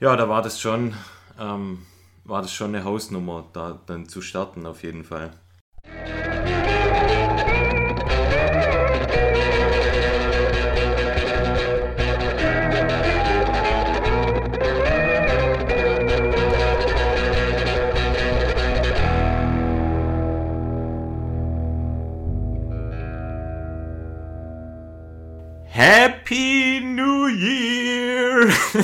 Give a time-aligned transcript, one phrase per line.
[0.00, 0.94] Ja, da war das schon,
[1.38, 1.86] ähm,
[2.24, 5.30] war das schon eine Hausnummer, da dann zu starten auf jeden Fall.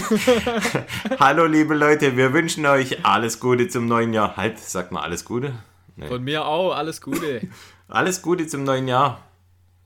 [1.18, 4.36] Hallo liebe Leute, wir wünschen euch alles Gute zum neuen Jahr.
[4.36, 5.54] Halt, sag mal alles Gute.
[5.96, 6.06] Nee.
[6.06, 7.48] Von mir auch, alles Gute.
[7.88, 9.24] alles Gute zum neuen Jahr.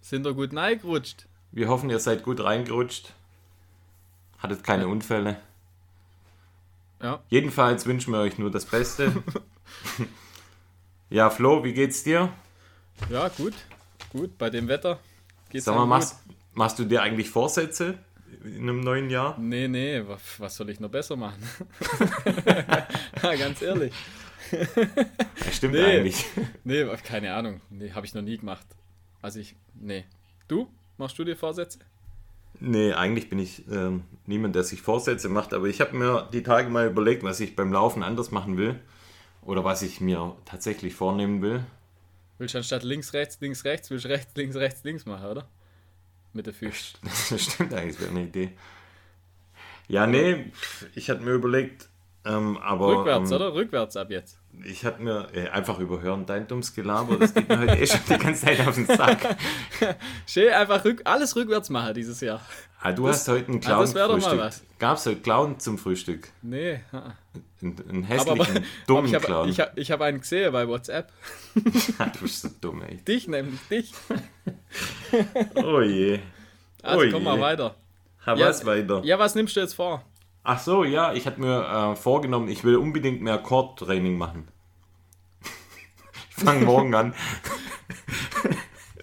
[0.01, 1.27] Sind ihr gut reingerutscht?
[1.53, 3.13] Wir hoffen, ihr seid gut reingerutscht.
[4.39, 4.89] Hattet keine ja.
[4.89, 5.37] Unfälle.
[7.03, 7.21] Ja.
[7.29, 9.13] Jedenfalls wünschen wir euch nur das Beste.
[11.11, 12.31] ja, Flo, wie geht's dir?
[13.09, 13.55] Ja, gut.
[14.11, 14.99] Gut, bei dem Wetter
[15.49, 16.19] geht's Sag mal, machst,
[16.53, 17.97] Machst du dir eigentlich Vorsätze
[18.45, 19.39] in einem neuen Jahr?
[19.39, 20.03] Nee, nee,
[20.39, 21.43] was soll ich noch besser machen?
[23.23, 23.93] Ganz ehrlich.
[24.53, 26.25] Ja, stimmt nee, eigentlich.
[26.65, 27.61] Nee, keine Ahnung.
[27.71, 28.67] Nee, habe ich noch nie gemacht.
[29.23, 30.05] Also ich, nee.
[30.49, 30.69] Du?
[30.99, 31.79] Machst du dir Vorsätze?
[32.59, 36.43] Nee, eigentlich bin ich ähm, niemand, der sich Vorsätze macht, aber ich habe mir die
[36.43, 38.79] Tage mal überlegt, was ich beim Laufen anders machen will
[39.43, 41.65] oder was ich mir tatsächlich vornehmen will.
[42.39, 45.49] Willst du anstatt links, rechts, links, rechts, willst du rechts, links, rechts, links machen, oder?
[46.33, 46.99] Mit der Füße.
[47.31, 48.53] Das stimmt eigentlich, das wäre eine Idee.
[49.89, 50.53] Ja, nee,
[50.95, 51.89] ich hatte mir überlegt,
[52.25, 52.99] ähm, aber.
[52.99, 53.55] Rückwärts, ähm, oder?
[53.55, 54.39] Rückwärts ab jetzt.
[54.65, 58.01] Ich hatte mir äh, einfach überhören, dein dummes Gelaber, das geht mir heute eh schon
[58.09, 59.37] die ganze Zeit auf den Sack.
[60.27, 62.41] Schön, einfach rück, alles rückwärts machen dieses Jahr.
[62.83, 63.89] Ah, du das, hast heute einen Clown.
[63.97, 64.63] Ah, doch mal was.
[64.79, 66.29] Gab es heute Clown zum Frühstück?
[66.43, 66.81] Nee.
[67.63, 69.49] Einen, hässlichen, aber, dummen ich hab, Clown.
[69.49, 71.13] Ich habe hab einen gesehen bei WhatsApp.
[71.55, 72.97] du bist so dumm, ey.
[72.97, 73.93] Dich nämlich, dich.
[75.55, 76.21] oh je.
[76.83, 77.29] Also oh komm je.
[77.29, 77.75] mal weiter.
[78.27, 79.03] Ha, ja, was weiter?
[79.05, 80.05] Ja, was nimmst du jetzt vor?
[80.43, 84.49] Ach so, ja, ich hatte mir äh, vorgenommen, ich will unbedingt mehr Core-Training machen.
[86.31, 87.15] ich fange morgen an.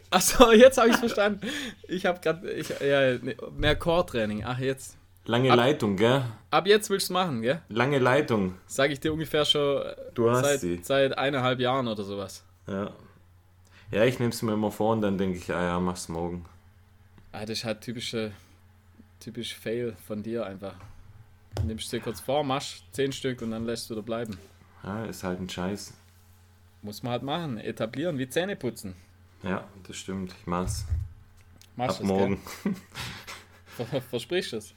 [0.09, 1.41] Achso, jetzt habe ich verstanden.
[1.87, 3.19] Ich habe gerade ja,
[3.55, 4.43] mehr Core-Training.
[4.45, 4.97] Ach, jetzt.
[5.25, 6.23] Lange ab, Leitung, gell?
[6.49, 7.61] Ab jetzt willst du es machen, gell?
[7.67, 8.55] Lange Leitung.
[8.65, 9.83] Sag ich dir ungefähr schon
[10.15, 10.79] du hast seit, sie.
[10.81, 12.43] seit eineinhalb Jahren oder sowas.
[12.65, 12.91] Ja.
[13.91, 16.45] Ja, ich nehme es mir immer vor und dann denke ich, ah ja, mach's morgen.
[17.31, 18.31] Ah, das ist halt typische,
[19.19, 20.75] typisch Fail von dir einfach.
[21.59, 24.37] Du nimmst dir kurz vor, machst zehn Stück und dann lässt du da bleiben.
[24.83, 25.93] Ja, ist halt ein Scheiß.
[26.81, 28.95] Muss man halt machen, etablieren, wie Zähne putzen.
[29.43, 30.33] Ja, das stimmt.
[30.39, 30.85] Ich mach's.
[31.75, 32.39] Machst Ab morgen.
[34.09, 34.73] Versprichst du es?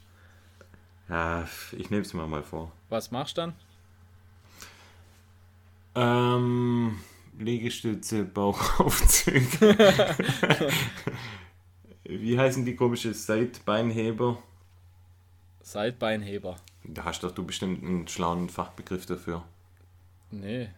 [1.08, 2.72] Ja, ich nehme es mir mal vor.
[2.88, 3.54] Was machst du dann?
[5.94, 6.98] Ähm,
[7.38, 9.76] Liegestütze, Bauchaufzüge.
[12.04, 14.42] Wie heißen die komische Seitbeinheber?
[15.70, 16.56] Seitbeinheber.
[16.84, 19.44] Da hast doch du bestimmt einen schlauen Fachbegriff dafür.
[20.30, 20.70] Nee.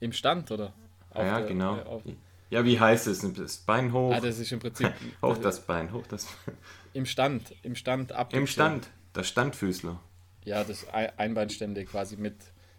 [0.00, 0.72] Im Stand, oder?
[1.10, 2.02] Auf ja, der, genau.
[2.04, 2.14] Äh,
[2.50, 3.20] ja, wie heißt es?
[3.34, 4.12] Das Bein hoch.
[4.14, 4.92] Ah, das ist im Prinzip.
[5.22, 6.56] hoch das Bein, hoch das Bein.
[6.92, 8.42] Im Stand, im Stand Abduktion.
[8.42, 10.00] Im Stand, der Standfüßler.
[10.44, 12.36] Ja, das Einbeinstände quasi mit,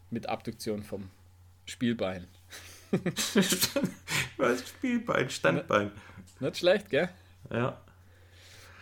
[0.10, 1.10] mit Abduktion vom
[1.66, 2.28] Spielbein.
[4.38, 4.68] Was?
[4.68, 5.92] Spielbein, Standbein.
[6.40, 7.10] Nicht schlecht, gell?
[7.50, 7.80] Ja.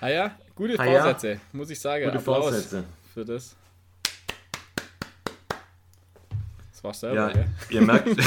[0.02, 1.40] Ah ja, gute ah, Vorsätze, ja.
[1.52, 2.06] muss ich sagen.
[2.06, 2.86] Gute Applaus Vorsätze.
[3.14, 3.56] Für das.
[6.72, 8.08] Das war selber, ja, Ihr merkt,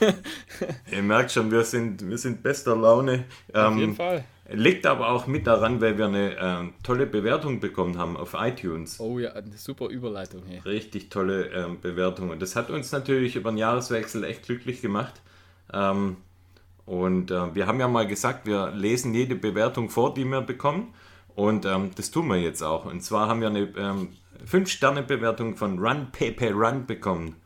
[0.90, 3.24] ihr merkt schon, wir sind, wir sind bester Laune.
[3.52, 4.24] Auf ähm, jeden Fall.
[4.48, 8.98] Liegt aber auch mit daran, weil wir eine äh, tolle Bewertung bekommen haben auf iTunes.
[8.98, 10.64] Oh ja, eine super Überleitung hier.
[10.64, 12.30] Richtig tolle ähm, Bewertung.
[12.30, 15.20] Und das hat uns natürlich über den Jahreswechsel echt glücklich gemacht.
[15.70, 16.16] Ähm,
[16.86, 20.94] und äh, wir haben ja mal gesagt, wir lesen jede Bewertung vor, die wir bekommen.
[21.34, 22.86] Und ähm, das tun wir jetzt auch.
[22.86, 24.08] Und zwar haben wir eine ähm,
[24.48, 27.36] 5-Sterne-Bewertung von Run Pepe Run bekommen.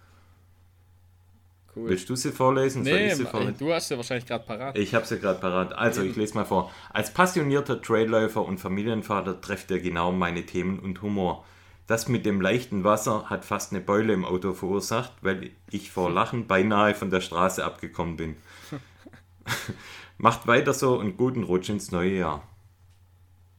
[1.75, 1.89] Cool.
[1.89, 2.83] Willst du sie vorlesen?
[2.83, 3.57] Nee, sie vorlesen?
[3.59, 4.77] du hast sie wahrscheinlich gerade parat.
[4.77, 5.73] Ich habe sie gerade parat.
[5.73, 6.71] Also, ich lese mal vor.
[6.93, 11.45] Als passionierter Trailläufer und Familienvater trefft er genau meine Themen und Humor.
[11.87, 16.11] Das mit dem leichten Wasser hat fast eine Beule im Auto verursacht, weil ich vor
[16.11, 18.37] Lachen beinahe von der Straße abgekommen bin.
[20.19, 22.43] Macht weiter so und guten Rutsch ins neue Jahr.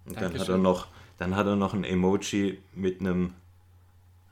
[0.05, 3.33] Und dann hat, er noch, dann hat er noch ein Emoji mit einem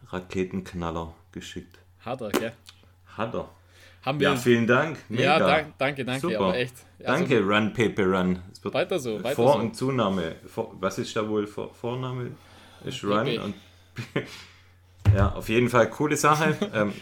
[0.07, 1.79] Raketenknaller geschickt.
[2.01, 2.53] Hat er, gell?
[3.17, 3.49] Hat er.
[4.03, 4.97] Haben wir ja, vielen Dank.
[5.09, 5.23] Mega.
[5.23, 6.39] Ja, danke, danke, danke, Super.
[6.39, 6.73] aber echt.
[6.99, 8.39] Also, danke, Run Paper Run.
[8.63, 9.59] weiter so, weiter Vor- so.
[9.59, 10.35] und Zunahme.
[10.47, 11.47] Vor, was ist da wohl?
[11.47, 12.31] Vor, Vorname
[12.85, 13.39] ist Run okay.
[13.39, 13.55] und
[15.15, 16.55] ja, auf jeden Fall coole Sache.
[16.73, 16.93] ähm,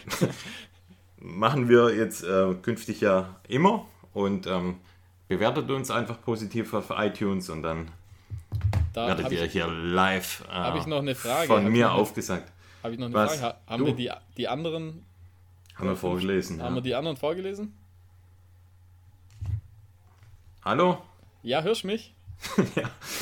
[1.20, 3.86] machen wir jetzt äh, künftig ja immer
[4.18, 4.76] und ähm,
[5.28, 7.88] bewertet uns einfach positiv auf iTunes und dann
[8.92, 11.46] da werdet ihr ich, hier live äh, ich noch eine Frage.
[11.46, 12.50] von mir aufgesagt.
[12.82, 13.36] Habe ich noch eine Was?
[13.38, 13.54] Frage?
[13.54, 13.86] Ha- Haben Du?
[13.86, 15.04] wir die, die anderen,
[15.76, 16.60] Haben wir vorgelesen.
[16.62, 16.82] haben wir Ja.
[16.82, 17.74] die anderen vorgelesen?
[20.64, 20.98] Hallo?
[21.42, 22.14] Ja, hörst mich?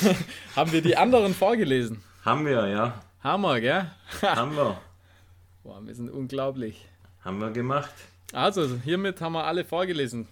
[0.55, 2.01] haben wir die anderen vorgelesen?
[2.25, 3.01] Haben wir, ja.
[3.23, 3.91] Hammer, gell?
[4.21, 4.79] Haben wir.
[5.63, 6.85] Boah, wir sind unglaublich.
[7.23, 7.93] Haben wir gemacht.
[8.33, 10.27] Also, hiermit haben wir alle vorgelesen.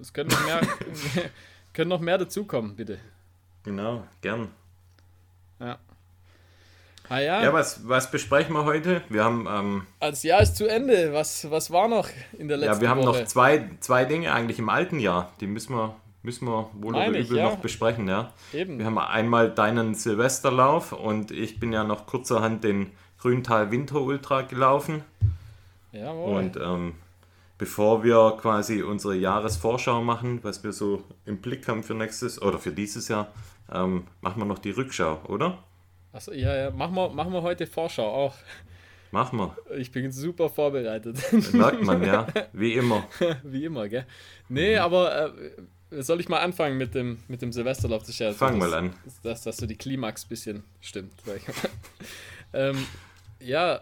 [0.00, 0.60] Es können noch mehr,
[1.72, 2.98] können noch mehr dazukommen, bitte.
[3.64, 4.48] Genau, gern.
[5.60, 5.78] Ja.
[7.08, 9.02] Ah ja, Ja, was, was besprechen wir heute?
[9.08, 11.12] Wir haben, ähm, das Jahr ist zu Ende.
[11.12, 12.08] Was, was war noch
[12.38, 13.20] in der letzten ja, wir haben Woche?
[13.20, 15.32] noch zwei, zwei Dinge eigentlich im alten Jahr.
[15.40, 17.44] Die müssen wir, müssen wir wohl oder Meine ich, übel ja.
[17.44, 18.08] noch besprechen.
[18.08, 18.32] Ja.
[18.52, 18.78] Eben.
[18.78, 24.42] Wir haben einmal deinen Silvesterlauf und ich bin ja noch kurzerhand den Grüntal Winter Ultra
[24.42, 25.02] gelaufen.
[25.92, 26.36] Jawohl.
[26.36, 26.94] Und ähm,
[27.58, 32.58] bevor wir quasi unsere Jahresvorschau machen, was wir so im Blick haben für nächstes oder
[32.58, 33.32] für dieses Jahr,
[33.72, 35.62] ähm, machen wir noch die Rückschau, oder?
[36.12, 36.70] Achso, ja, ja.
[36.70, 38.34] Machen wir, machen wir heute Vorschau auch.
[39.10, 39.56] Machen wir.
[39.76, 41.18] Ich bin super vorbereitet.
[41.52, 42.26] Merkt man, ja.
[42.52, 43.06] Wie immer.
[43.42, 44.06] Wie immer, gell?
[44.48, 44.80] Nee, Mhm.
[44.82, 45.34] aber
[45.90, 48.02] äh, soll ich mal anfangen mit dem, mit dem Silvesterlauf?
[48.02, 48.94] Das ist ja so, Fang mal an.
[49.22, 51.12] Dass, dass so die Klimax ein bisschen stimmt.
[52.52, 52.86] ähm,
[53.40, 53.80] ja,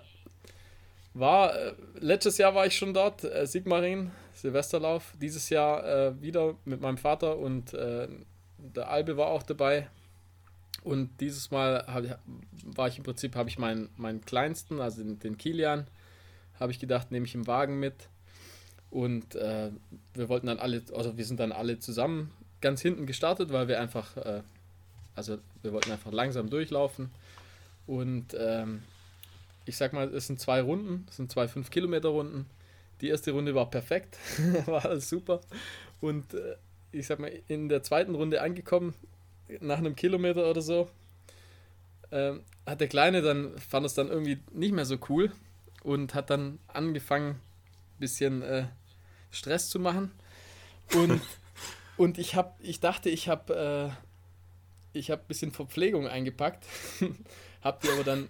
[1.18, 5.14] war, äh, letztes Jahr war ich schon dort, äh, Sigmaringen, Silvesterlauf.
[5.20, 8.08] Dieses Jahr äh, wieder mit meinem Vater und äh,
[8.58, 9.88] der Albe war auch dabei.
[10.84, 12.20] Und dieses Mal hab,
[12.64, 15.86] war ich im Prinzip, habe ich meinen, meinen kleinsten, also den, den Kilian,
[16.60, 17.94] habe ich gedacht, nehme ich im Wagen mit.
[18.90, 19.70] Und äh,
[20.14, 22.30] wir wollten dann alle, also wir sind dann alle zusammen
[22.60, 24.42] ganz hinten gestartet, weil wir einfach, äh,
[25.14, 27.10] also wir wollten einfach langsam durchlaufen.
[27.86, 28.82] Und ähm,
[29.66, 32.46] ich sag mal, es sind zwei Runden, es sind zwei 5 Kilometer Runden.
[33.00, 34.16] Die erste Runde war perfekt,
[34.66, 35.40] war alles super.
[36.00, 36.56] Und äh,
[36.92, 38.94] ich sag mal, in der zweiten Runde angekommen,
[39.60, 40.88] nach einem Kilometer oder so,
[42.10, 45.32] ähm, hat der Kleine dann, fand es dann irgendwie nicht mehr so cool
[45.82, 48.66] und hat dann angefangen, ein bisschen äh,
[49.30, 50.12] Stress zu machen.
[50.94, 51.20] Und,
[51.96, 56.64] und ich, hab, ich dachte, ich habe äh, ich hab ein bisschen Verpflegung eingepackt,
[57.62, 58.28] hab die aber dann.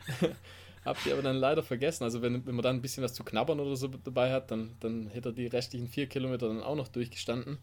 [0.87, 2.05] Habt ihr aber dann leider vergessen.
[2.05, 4.77] Also wenn, wenn man dann ein bisschen was zu knabbern oder so dabei hat, dann,
[4.81, 7.59] dann hätte er die restlichen vier Kilometer dann auch noch durchgestanden.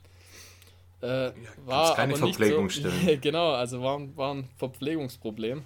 [1.02, 1.31] Äh,
[1.66, 2.81] war keine aber nicht Verpflegung so,
[3.22, 5.64] genau, also war, ein- war ein Verpflegungsproblem.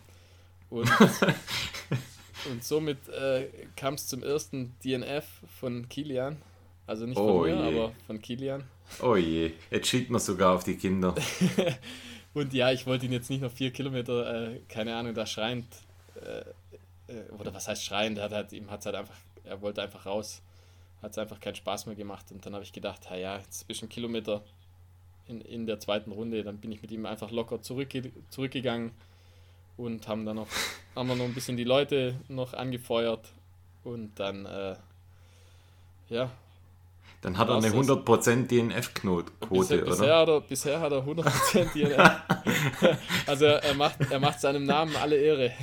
[0.70, 0.90] Und,
[2.52, 5.26] und somit äh, kam es zum ersten DNF
[5.60, 6.38] von Kilian.
[6.86, 7.76] Also nicht von Oh mir, je.
[7.76, 8.64] aber von Kilian.
[9.02, 11.14] Oh je, jetzt schiebt man sogar auf die Kinder.
[12.34, 15.66] Und ja, ich wollte ihn jetzt nicht noch vier Kilometer, äh, keine Ahnung, da schreiend,
[17.08, 20.06] äh, oder was heißt schreiend, er hat halt, ihm hat halt einfach, er wollte einfach
[20.06, 20.42] raus,
[21.02, 23.82] hat es einfach keinen Spaß mehr gemacht und dann habe ich gedacht, ja, jetzt bist
[23.82, 24.44] du einen Kilometer
[25.28, 28.92] in, in der zweiten Runde, dann bin ich mit ihm einfach locker zurückge zurückgegangen
[29.78, 30.48] und haben dann noch,
[30.96, 33.28] haben wir noch ein bisschen die Leute noch angefeuert
[33.84, 34.76] und dann, äh,
[36.10, 36.30] ja,
[37.22, 40.18] Dann hat er eine Was ist- 100% DNF-Quote, Bisher, bisher, oder?
[40.22, 42.98] hat er, bisher hat er 100% DNF.
[43.28, 45.52] also er macht, er macht seinem Namen alle Ehre.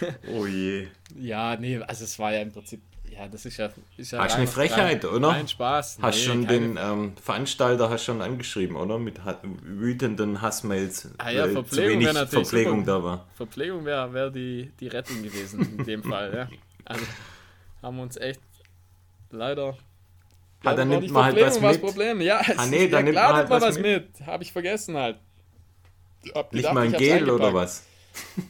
[0.34, 0.88] Oh je.
[1.18, 2.80] Ja, nee, also es war ja im Prinzip,
[3.10, 3.70] ja, das ist ja...
[3.96, 5.28] Ist ja Hast du eine Frechheit, rein, oder?
[5.28, 5.98] Rein Spaß.
[6.00, 8.98] Hast Nee, schon den ähm, Veranstalter hast schon angeschrieben, oder?
[8.98, 12.92] Mit ha wütenden Hassmails, Ah ja, zu Verpflegung wenig wäre natürlich Verpflegung super.
[12.98, 13.26] da war.
[13.34, 16.48] Verpflegung wäre wär die, die Rettung gewesen in dem Fall, ja.
[16.84, 17.04] Also
[17.82, 18.40] haben wir uns echt
[19.30, 19.76] leider...
[20.64, 21.80] Ah, dann nimmt man halt was mit.
[21.80, 22.20] Problem.
[22.20, 24.08] Ja, Ah, nee, dann ja, nimmt klar man halt was was mit.
[24.26, 25.18] Habe ich vergessen halt.
[26.34, 27.84] Hab Nicht gedacht, mal ein Gel oder was?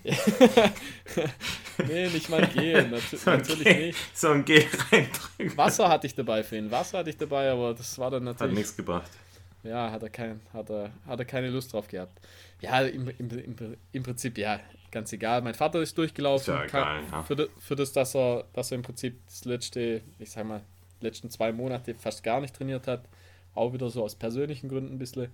[1.87, 4.17] Nee, nicht mal Gel, nat So natürlich Gel, nicht.
[4.17, 5.57] so ein Gel reindrücken.
[5.57, 6.71] Wasser hatte ich dabei für ihn.
[6.71, 8.57] Wasser hatte ich dabei, aber das war dann Hat natürlich.
[8.59, 9.11] nichts gebracht.
[9.63, 12.21] Ja, hat er, kein, hat, er, hat er keine Lust drauf gehabt.
[12.61, 14.61] Ja, im, im, im, im Prinzip, ja,
[14.91, 15.43] ganz egal.
[15.43, 16.55] Mein Vater ist durchgelaufen.
[16.55, 17.23] Ist ja egal, ja.
[17.23, 20.63] Für, das, für das, dass er, dass er im Prinzip das letzte, ich sag mal,
[21.01, 23.05] letzten zwei Monate fast gar nicht trainiert hat.
[23.55, 25.29] Auch wieder so aus persönlichen Gründen ein bisschen.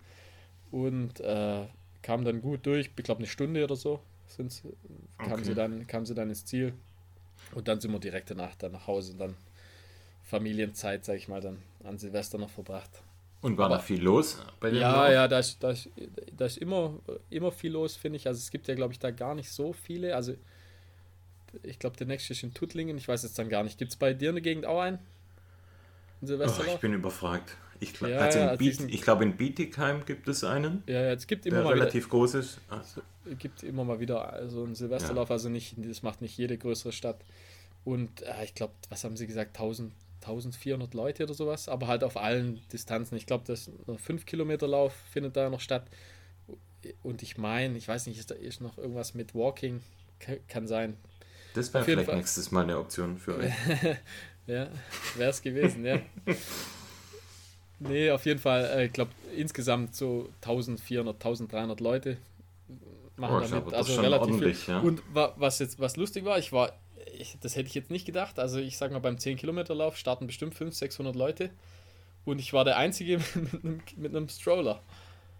[0.71, 1.67] Und äh,
[2.03, 2.91] kam dann gut durch.
[2.97, 4.63] Ich glaube, eine Stunde oder so sind's,
[5.19, 5.45] kam, Okay.
[5.45, 6.73] sie dann, kam sie dann ins Ziel.
[7.55, 9.35] Und dann sind wir direkt danach dann nach Hause und dann
[10.25, 12.91] Familienzeit, sag ich mal, dann an Silvester noch verbracht.
[13.43, 15.13] Und war Aber- da viel los bei dem Ja, Lauf?
[15.13, 15.89] ja, da ist, da ist,
[16.35, 16.95] da ist immer,
[17.29, 18.27] immer viel los, finde ich.
[18.27, 20.17] Also es gibt ja, glaube ich, da gar nicht so viele.
[20.17, 20.35] Also
[21.63, 22.97] ich glaube, der nächste ist in Tuttlingen.
[22.97, 23.77] Ich weiß jetzt dann gar nicht.
[23.79, 24.99] Gibt es bei dir in der Gegend auch einen?
[26.29, 27.57] Ein Oh, ich bin überfragt.
[27.81, 31.13] Ich, Ja, also ja, in also ich glaube, in Bietigheim gibt es einen, ja, ja,
[31.13, 32.61] es gibt immer der mal wieder, relativ groß ist.
[32.71, 32.83] Ah,
[33.39, 35.31] gibt immer mal wieder so einen Silvesterlauf.
[35.31, 37.21] Also nicht, das macht nicht jede größere Stadt.
[37.85, 39.57] Und äh, ich glaube, was haben sie gesagt?
[39.57, 41.69] 1000, 1400 Leute oder sowas.
[41.69, 43.17] Aber halt auf allen Distanzen.
[43.17, 45.87] Ich glaube, das 5 Kilometer Lauf findet da noch statt.
[47.03, 49.83] Und ich meine, ich weiß nicht, ist da ist noch irgendwas mit Walking?
[50.21, 50.97] Ka- Kann sein.
[51.55, 52.17] Das wäre vielleicht Fall.
[52.17, 53.53] nächstes Mal eine Option für euch.
[54.47, 54.69] ja,
[55.17, 56.01] wäre es gewesen, ja.
[57.79, 62.17] Nee, auf jeden Fall, äh, ich glaube, insgesamt so 1400, 1300 Leute
[63.17, 63.75] machen oh, damit.
[63.75, 64.75] Also relativ viel.
[64.75, 64.81] Ja.
[64.81, 66.73] Und was jetzt was lustig war, ich war,
[67.19, 68.39] ich, das hätte ich jetzt nicht gedacht.
[68.39, 71.51] Also ich sag mal, beim 10-Kilometer-Lauf starten bestimmt 500, 600 Leute.
[72.25, 74.83] Und ich war der Einzige mit einem, mit einem Stroller.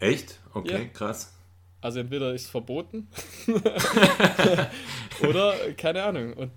[0.01, 0.41] Echt?
[0.53, 0.85] Okay, ja.
[0.87, 1.33] krass.
[1.81, 3.09] Also entweder ist es verboten
[5.29, 6.33] oder keine Ahnung.
[6.33, 6.53] Und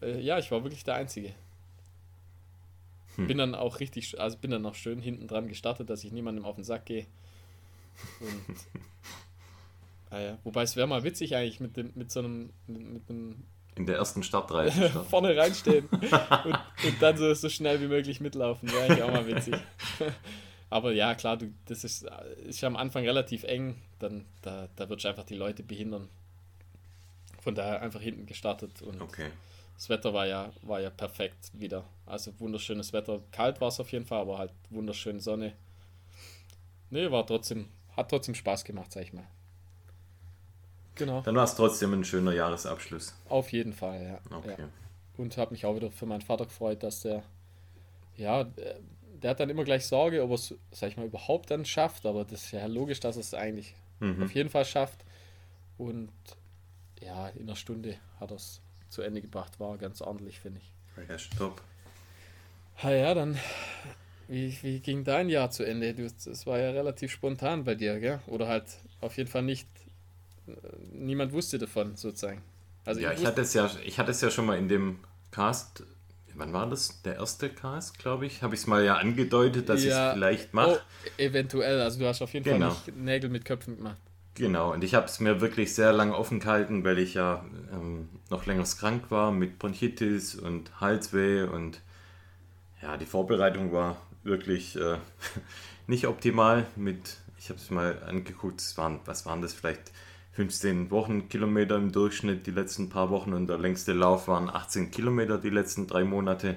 [0.00, 1.34] äh, ja, ich war wirklich der Einzige.
[3.16, 3.26] Hm.
[3.26, 6.44] Bin dann auch richtig, also bin dann auch schön hinten dran gestartet, dass ich niemandem
[6.44, 7.06] auf den Sack gehe.
[8.20, 8.56] Und
[10.10, 13.10] ah ja, wobei es wäre mal witzig eigentlich mit dem, mit so einem, mit, mit
[13.10, 13.44] einem
[13.76, 14.70] in der ersten Startreihe.
[15.10, 18.70] vorne reinstehen und, und, dann so, so schnell wie möglich mitlaufen.
[18.70, 19.56] Wäre eigentlich auch mal witzig.
[20.70, 22.06] Aber ja, klar, du, das ist,
[22.46, 23.76] ist ja am Anfang relativ eng.
[23.98, 26.08] Dann, da, da wird einfach die Leute behindern.
[27.40, 28.80] Von daher einfach hinten gestartet.
[28.80, 29.30] Und okay.
[29.74, 31.84] Das Wetter war ja, war ja perfekt wieder.
[32.06, 33.20] Also wunderschönes Wetter.
[33.32, 35.54] Kalt war es auf jeden Fall, aber halt wunderschöne Sonne.
[36.90, 39.26] Nee, war trotzdem, hat trotzdem Spaß gemacht, sag ich mal.
[40.94, 41.22] Genau.
[41.22, 43.14] Dann war es trotzdem ein schöner Jahresabschluss.
[43.28, 44.36] Auf jeden Fall, ja.
[44.36, 44.54] Okay.
[44.58, 44.68] Ja.
[45.16, 47.24] Und habe mich auch wieder für meinen Vater gefreut, dass der,
[48.16, 51.64] ja, der hat dann immer gleich Sorge, ob er es, sag ich mal, überhaupt dann
[51.64, 54.22] schafft, aber das ist ja logisch, dass er es eigentlich mhm.
[54.22, 55.04] auf jeden Fall schafft.
[55.78, 56.12] Und
[57.00, 58.60] ja, in einer Stunde hat er es
[58.94, 61.08] zu Ende gebracht, war ganz ordentlich, finde ich.
[61.08, 61.60] Ja, stopp.
[62.82, 63.38] Ja, ja, dann,
[64.28, 65.90] wie, wie ging dein Jahr zu Ende?
[65.90, 68.20] Es war ja relativ spontan bei dir, gell?
[68.26, 68.64] Oder halt
[69.00, 69.68] auf jeden Fall nicht
[70.92, 72.42] niemand wusste davon, sozusagen.
[72.84, 74.98] Also ja, ich, ich hatte es ja, ich hatte es ja schon mal in dem
[75.30, 75.84] Cast,
[76.34, 77.02] wann war das?
[77.02, 80.12] Der erste Cast, glaube ich, habe ich es mal ja angedeutet, dass ja, ich es
[80.14, 80.80] vielleicht mache.
[80.80, 82.70] Oh, eventuell, also du hast auf jeden genau.
[82.70, 83.98] Fall nicht Nägel mit Köpfen gemacht.
[84.34, 88.08] Genau, und ich habe es mir wirklich sehr lange offen gehalten, weil ich ja ähm,
[88.30, 91.80] noch länger krank war mit Bronchitis und Halsweh und
[92.82, 94.98] ja, die Vorbereitung war wirklich äh,
[95.86, 99.92] nicht optimal mit, ich habe es mal angeguckt, es waren, was waren das vielleicht
[100.32, 105.38] 15 Wochenkilometer im Durchschnitt die letzten paar Wochen und der längste Lauf waren 18 Kilometer
[105.38, 106.56] die letzten drei Monate.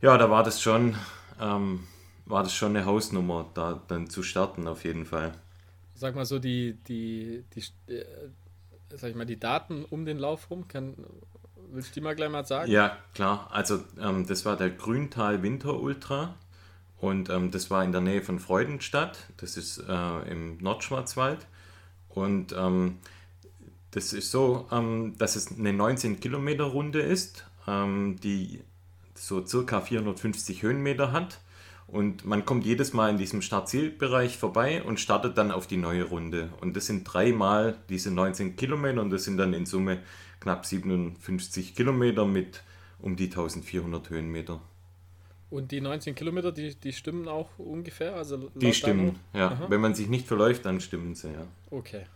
[0.00, 0.96] Ja, da war das schon,
[1.40, 1.86] ähm,
[2.26, 5.32] war das schon eine Hausnummer, da dann zu starten auf jeden Fall.
[6.04, 8.04] Sag mal so die, die, die, äh,
[8.90, 10.96] sag ich mal, die Daten um den Lauf rum, kann,
[11.70, 12.70] willst du die mal gleich mal sagen?
[12.70, 13.48] Ja, klar.
[13.50, 16.34] Also ähm, das war der Grüntal Winter Ultra
[16.98, 19.18] und ähm, das war in der Nähe von Freudenstadt.
[19.38, 21.46] Das ist äh, im Nordschwarzwald.
[22.10, 22.98] Und ähm,
[23.92, 28.62] das ist so, ähm, dass es eine 19 Kilometer Runde ist, ähm, die
[29.14, 31.40] so circa 450 Höhenmeter hat.
[31.86, 36.04] Und man kommt jedes Mal in diesem Startzielbereich vorbei und startet dann auf die neue
[36.04, 36.50] Runde.
[36.60, 40.00] Und das sind dreimal diese 19 Kilometer und das sind dann in Summe
[40.40, 42.62] knapp 57 Kilometer mit
[43.00, 44.60] um die 1400 Höhenmeter.
[45.50, 48.16] Und die 19 Kilometer, die, die stimmen auch ungefähr?
[48.16, 49.52] Also die stimmen, ja.
[49.52, 49.66] Aha.
[49.68, 51.46] Wenn man sich nicht verläuft, dann stimmen sie, ja.
[51.70, 52.06] Okay.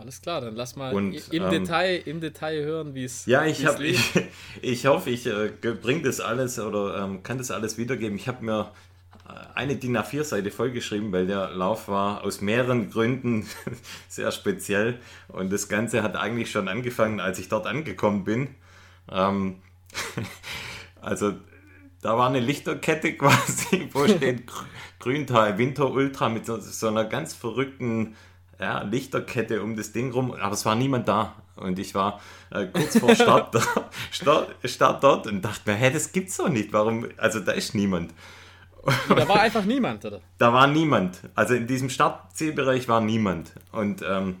[0.00, 3.44] Alles klar, dann lass mal Und, im, ähm, Detail, im Detail hören, wie es Ja,
[3.44, 4.00] ich, hab, ich,
[4.62, 8.16] ich hoffe, ich äh, bringe das alles oder ähm, kann das alles wiedergeben.
[8.16, 8.72] Ich habe mir
[9.28, 13.46] äh, eine DIN A4-Seite vollgeschrieben, weil der Lauf war aus mehreren Gründen
[14.08, 14.98] sehr speziell.
[15.28, 18.48] Und das Ganze hat eigentlich schon angefangen, als ich dort angekommen bin.
[19.10, 19.56] Ähm,
[21.00, 21.34] also
[22.02, 24.44] da war eine Lichterkette quasi, wo steht
[24.98, 28.16] Grüntal Winter Ultra mit so, so, einer ganz verrückten
[28.60, 31.34] ja, Lichterkette um das Ding rum, aber es war niemand da.
[31.56, 33.54] Und ich war äh, kurz vor Start,
[34.10, 36.72] Start, Start, dort und dachte mir, hä, das gibt's doch nicht.
[36.72, 37.06] Warum?
[37.16, 38.12] Also da ist niemand.
[39.08, 40.20] Da war einfach niemand, oder?
[40.38, 41.20] Da war niemand.
[41.34, 43.52] Also in diesem Startzielbereich war niemand.
[43.72, 44.36] Und ähm,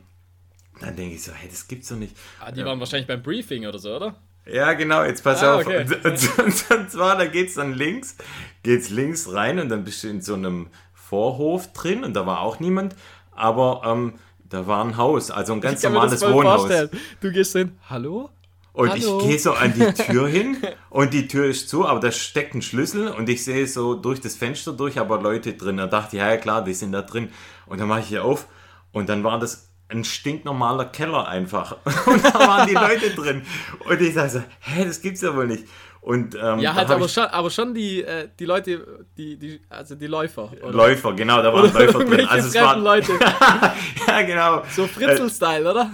[0.80, 2.16] dann denke ich so, hey, das gibt's doch nicht.
[2.40, 4.14] Ah, die waren wahrscheinlich beim Briefing oder so, oder?
[4.46, 5.66] Ja, genau, jetzt pass ah, auf.
[5.66, 5.82] Okay.
[5.82, 8.16] Und, und, und, und, zwar, da geht's dann links,
[8.62, 12.40] geht's links rein und dann bist du in so einem Vorhof drin und da war
[12.40, 12.94] auch niemand,
[13.40, 14.14] aber ähm,
[14.48, 16.62] da war ein Haus, also ein ganz normales Wohnhaus.
[16.62, 16.90] Vorstellen.
[17.20, 18.30] Du gehst hin, hallo?
[18.72, 19.18] Und Hallo.
[19.20, 20.56] ich gehe so an die Tür hin
[20.90, 24.20] und die Tür ist zu, aber da steckt ein Schlüssel und ich sehe so durch
[24.20, 25.76] das Fenster durch, aber Leute drin.
[25.76, 27.30] Da dachte ich, ja, ja klar, die sind da drin.
[27.66, 28.46] Und dann mache ich hier auf
[28.92, 31.76] und dann war das ein stinknormaler Keller einfach.
[32.06, 33.42] Und da waren die Leute drin.
[33.88, 35.64] Und ich sage so, hä, das gibt's ja wohl nicht.
[36.00, 39.94] Und, ähm, ja, halt aber schon, aber schon die, äh, die Leute, die, die, also
[39.94, 40.50] die Läufer.
[40.62, 40.72] Oder?
[40.72, 42.26] Läufer, genau, da waren Läufer drin.
[42.26, 43.12] Also es waren Leute.
[44.08, 44.62] ja, genau.
[44.70, 45.90] So Fritzel-Style, oder?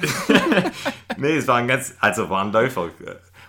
[1.17, 2.91] nee, es waren ganz, also waren Läufer.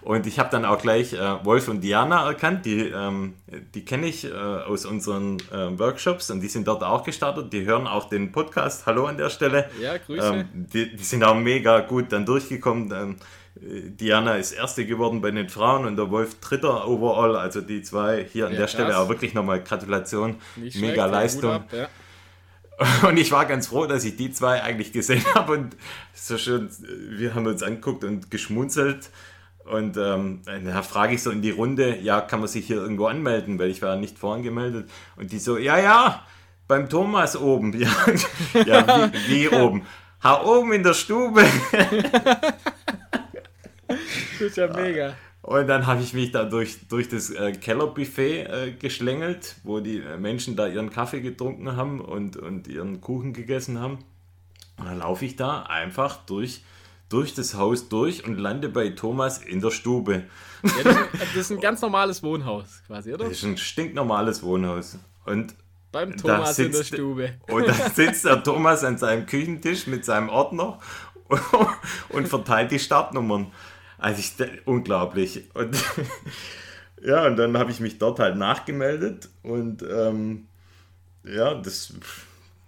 [0.01, 3.33] Und ich habe dann auch gleich äh, Wolf und Diana erkannt, die, ähm,
[3.75, 7.51] die kenne ich äh, aus unseren äh, Workshops und die sind dort auch gestartet.
[7.51, 8.85] Die hören auch den Podcast.
[8.85, 9.69] Hallo an der Stelle.
[9.81, 10.33] Ja, Grüße.
[10.33, 12.91] Ähm, die, die, sind auch mega gut dann durchgekommen.
[12.91, 13.15] Ähm,
[13.61, 17.35] Diana ist Erste geworden bei den Frauen und der Wolf Dritter overall.
[17.35, 20.35] Also die zwei hier an ja, der Stelle auch wirklich nochmal Gratulation.
[20.55, 21.51] Nicht mega Leistung.
[21.51, 21.87] Ab, ja.
[23.07, 25.75] Und ich war ganz froh, dass ich die zwei eigentlich gesehen habe und
[26.13, 26.69] so schön,
[27.09, 29.09] wir haben uns angeguckt und geschmunzelt.
[29.65, 33.07] Und ähm, da frage ich so in die Runde, ja, kann man sich hier irgendwo
[33.07, 34.89] anmelden, weil ich war nicht vorangemeldet.
[35.17, 36.23] Und die so, ja, ja,
[36.67, 37.77] beim Thomas oben.
[37.77, 37.89] Ja,
[38.65, 39.85] ja wie, wie oben?
[40.23, 41.43] Ha, oben in der Stube.
[44.39, 45.15] Das ist ja mega.
[45.41, 49.99] Und dann habe ich mich da durch, durch das äh, Kellerbuffet äh, geschlängelt, wo die
[49.99, 53.99] äh, Menschen da ihren Kaffee getrunken haben und, und ihren Kuchen gegessen haben.
[54.77, 56.63] Und dann laufe ich da einfach durch,
[57.09, 60.23] durch das Haus durch und lande bei Thomas in der Stube.
[60.63, 63.25] Ja, das, ist, das, ist, ein ganz normales Wohnhaus quasi, oder?
[63.25, 64.97] Das ist ein stinknormales Wohnhaus.
[65.25, 65.55] Und
[65.91, 67.33] beim Thomas sitzt, in der Stube.
[67.49, 70.79] Und da sitzt der Thomas an seinem Küchentisch mit seinem Ordner
[72.09, 73.47] und verteilt die Startnummern.
[73.97, 75.43] Also ich, unglaublich.
[75.53, 75.75] Und
[77.01, 80.47] ja, und dann habe ich mich dort halt nachgemeldet und ähm,
[81.23, 81.93] ja, das,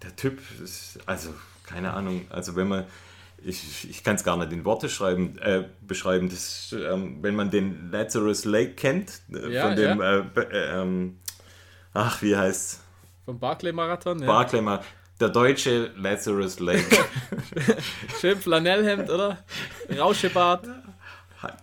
[0.03, 1.33] der Typ ist, also
[1.65, 2.85] keine Ahnung, also wenn man,
[3.43, 7.51] ich, ich kann es gar nicht in Worte schreiben, äh, beschreiben, das, ähm, wenn man
[7.51, 10.19] den Lazarus Lake kennt, äh, ja, von dem, ja.
[10.19, 11.19] äh, äh ähm,
[11.93, 12.81] ach, wie heißt
[13.25, 14.19] Vom Barclay-Marathon?
[14.19, 14.25] Ja.
[14.25, 14.87] Barclay-Marathon.
[15.19, 16.85] Der deutsche Lazarus Lake.
[18.21, 19.43] Schön Flanellhemd, oder?
[19.97, 20.65] Rauschebart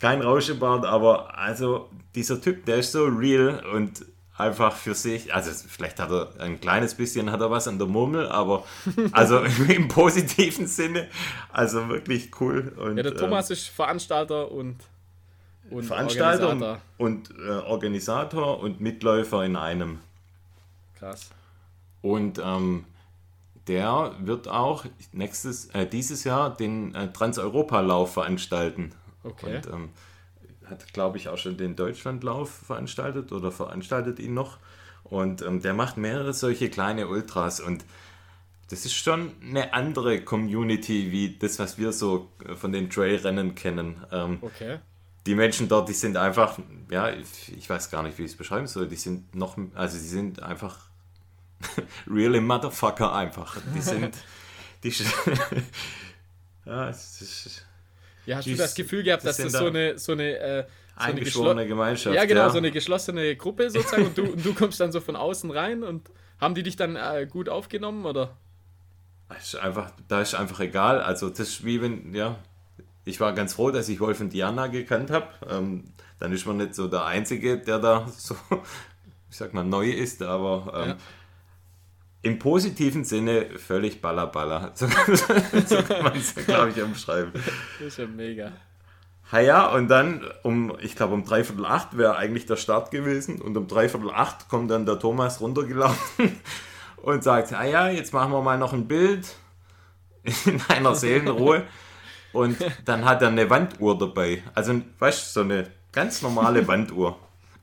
[0.01, 4.05] kein Rauschebart, aber also dieser Typ, der ist so real und
[4.39, 7.87] einfach für sich, also vielleicht hat er ein kleines bisschen hat er was an der
[7.87, 8.65] Murmel, aber
[9.13, 11.09] also im positiven Sinne,
[11.53, 12.73] also wirklich cool.
[12.77, 14.77] Und, ja, der Thomas äh, ist Veranstalter und,
[15.71, 16.81] und Veranstalter Organisator.
[16.99, 20.01] und, und äh, Organisator und Mitläufer in einem.
[20.99, 21.31] Krass.
[22.03, 22.85] Und ähm,
[23.69, 28.93] der wird auch nächstes, äh, dieses Jahr den äh, Transeuropalauf veranstalten.
[29.27, 29.57] Okay.
[29.57, 29.89] Und ähm,
[30.69, 34.59] hat, glaube ich, auch schon den Deutschlandlauf veranstaltet oder veranstaltet ihn noch.
[35.05, 37.85] Und ähm, der macht mehrere solche kleine Ultras und
[38.69, 43.55] das ist schon eine andere Community wie das, was wir so äh, von den Trailrennen
[43.55, 44.05] kennen.
[44.11, 44.81] Ähm, okay.
[45.25, 46.59] Die Menschen dort, die sind einfach,
[46.91, 48.89] ja, ich weiß gar nicht, wie ich es beschreiben soll.
[48.89, 50.79] Die sind noch, also die sind einfach
[52.09, 53.57] really Motherfucker einfach.
[53.75, 54.17] Die sind,
[54.83, 54.91] die,
[56.65, 57.67] ja, es ist
[58.27, 61.61] ja, hast du das Gefühl gehabt, dass das so eine, so eine, äh, so eingeschworene
[61.61, 62.15] eine Gemeinschaft.
[62.15, 62.51] Ja, genau, ja.
[62.51, 65.83] so eine geschlossene Gruppe sozusagen und du, und du kommst dann so von außen rein
[65.83, 66.11] und
[66.41, 68.37] haben die dich dann äh, gut aufgenommen oder?
[69.39, 71.01] ist einfach, da ist einfach egal.
[71.01, 72.37] Also das ist wie wenn, ja,
[73.05, 75.29] ich war ganz froh, dass ich Wolf und Diana gekannt habe.
[75.51, 75.85] Ähm,
[76.19, 78.37] dann ist man nicht so der Einzige, der da so,
[79.31, 80.97] ich sag mal, neu ist, aber ähm, ja
[82.27, 84.73] im positiven Sinne völlig ballerballer.
[84.75, 84.87] So,
[85.67, 87.33] so kann man es, glaube ich, umschreiben.
[87.35, 88.53] Das ist ja mega.
[89.31, 93.41] Ha ja, und dann um, ich glaube um dreiviertel acht wäre eigentlich der Start gewesen
[93.41, 96.41] und um dreiviertel acht kommt dann der Thomas runtergelaufen
[96.97, 99.35] und sagt, ah ja, jetzt machen wir mal noch ein Bild
[100.45, 101.63] in einer Seelenruhe.
[102.33, 104.43] Und dann hat er eine Wanduhr dabei.
[104.55, 107.19] Also, weißt du, so eine ganz normale Wanduhr.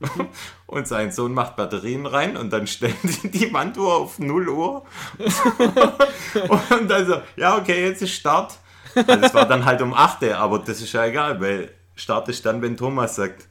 [0.66, 4.84] Und sein Sohn macht Batterien rein und dann stellen sie die Wanduhr auf 0 Uhr.
[6.48, 8.58] und dann so, ja, okay, jetzt ist Start.
[8.94, 12.28] Also es war dann halt um 8 Uhr, aber das ist ja egal, weil Start
[12.28, 13.46] ist dann, wenn Thomas sagt.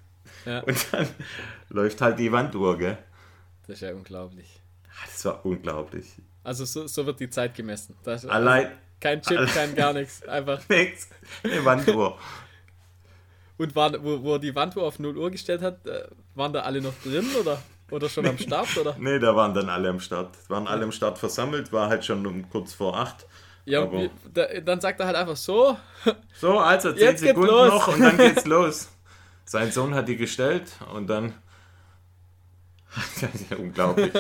[0.45, 0.59] Ja.
[0.61, 1.07] Und dann
[1.69, 2.97] läuft halt die Wanduhr, gell?
[3.67, 4.59] Das ist ja unglaublich.
[4.89, 6.05] Ah, das war unglaublich.
[6.43, 7.95] Also so, so wird die Zeit gemessen.
[8.03, 10.25] Das, allein, also kein Chip, kein gar nichts.
[10.27, 10.61] Einfach.
[10.69, 11.09] Nichts.
[11.43, 12.17] Eine Wanduhr.
[13.57, 16.61] Und war, wo, wo er die Wanduhr auf 0 Uhr gestellt hat, äh, waren da
[16.61, 17.61] alle noch drin oder,
[17.91, 18.75] oder schon am Start?
[18.77, 18.95] Oder?
[18.99, 20.35] nee, da waren dann alle am Start.
[20.49, 23.27] Waren alle am Start versammelt, war halt schon um kurz vor 8.
[23.65, 23.87] Ja,
[24.33, 25.77] da, dann sagt er halt einfach so.
[26.33, 28.89] So, also 10 Sekunden noch und dann geht's los.
[29.45, 31.33] Sein Sohn hat die gestellt und dann
[33.58, 34.12] Unglaublich.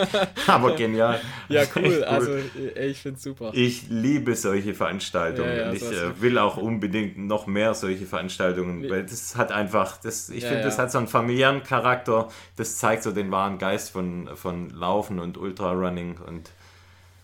[0.47, 1.19] Aber genial.
[1.49, 2.03] Ja, cool.
[2.03, 3.51] Also, ich finde es super.
[3.53, 5.49] Ich liebe solche Veranstaltungen.
[5.49, 9.97] Ja, ja, ich äh, will auch unbedingt noch mehr solche Veranstaltungen, weil das hat einfach,
[9.97, 12.29] das, ich ja, finde, das hat so einen familiären Charakter.
[12.55, 16.17] Das zeigt so den wahren Geist von, von Laufen und Ultrarunning.
[16.17, 16.49] Und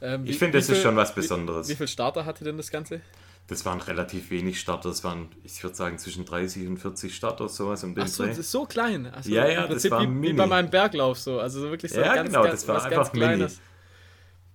[0.01, 1.67] ähm, ich finde, das ist schon was Besonderes.
[1.67, 3.01] Wie, wie viele Starter hatte denn das Ganze?
[3.49, 4.89] Das waren relativ wenig Starter.
[4.89, 8.23] Das waren, ich würde sagen, zwischen 30 und 40 Starter, sowas um den Ach so,
[8.25, 9.07] das ist so klein.
[9.07, 10.27] Also ja, ja, das war wie, mini.
[10.29, 11.39] wie bei meinem Berglauf so.
[11.39, 13.59] Also wirklich so ja, ganz, genau, das war einfach Kleines.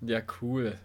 [0.01, 0.79] Ja, cool.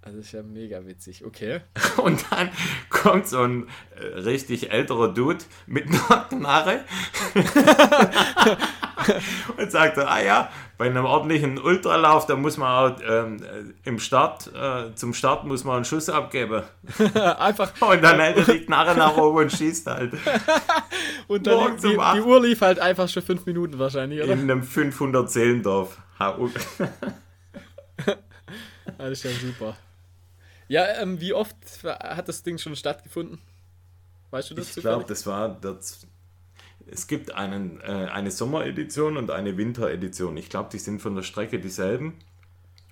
[0.00, 1.24] Also das ist ja mega witzig.
[1.24, 1.60] Okay.
[1.98, 2.50] Und dann
[2.88, 6.84] kommt so ein äh, richtig älterer Dude mit einer Knarre
[9.56, 13.88] und sagt so, ah ja, bei einem ordentlichen Ultralauf, da muss man auch ähm, äh,
[13.88, 16.62] im Start, äh, zum Start muss man einen Schuss abgeben.
[17.38, 17.72] Einfach.
[17.80, 20.12] Und dann hält er die Knarre nach oben und schießt halt.
[21.28, 24.32] Und dann die, die, Uhr lief halt einfach schon fünf Minuten wahrscheinlich, oder?
[24.32, 25.98] In einem 500 Seelendorf.
[28.98, 29.76] Ist ja super.
[30.68, 33.40] Ja, ähm, wie oft hat das Ding schon stattgefunden?
[34.30, 36.06] Weißt du das Ich glaube, das war das.
[36.92, 40.36] Es gibt einen, äh, eine Sommeredition und eine Winteredition.
[40.36, 42.14] Ich glaube, die sind von der Strecke dieselben.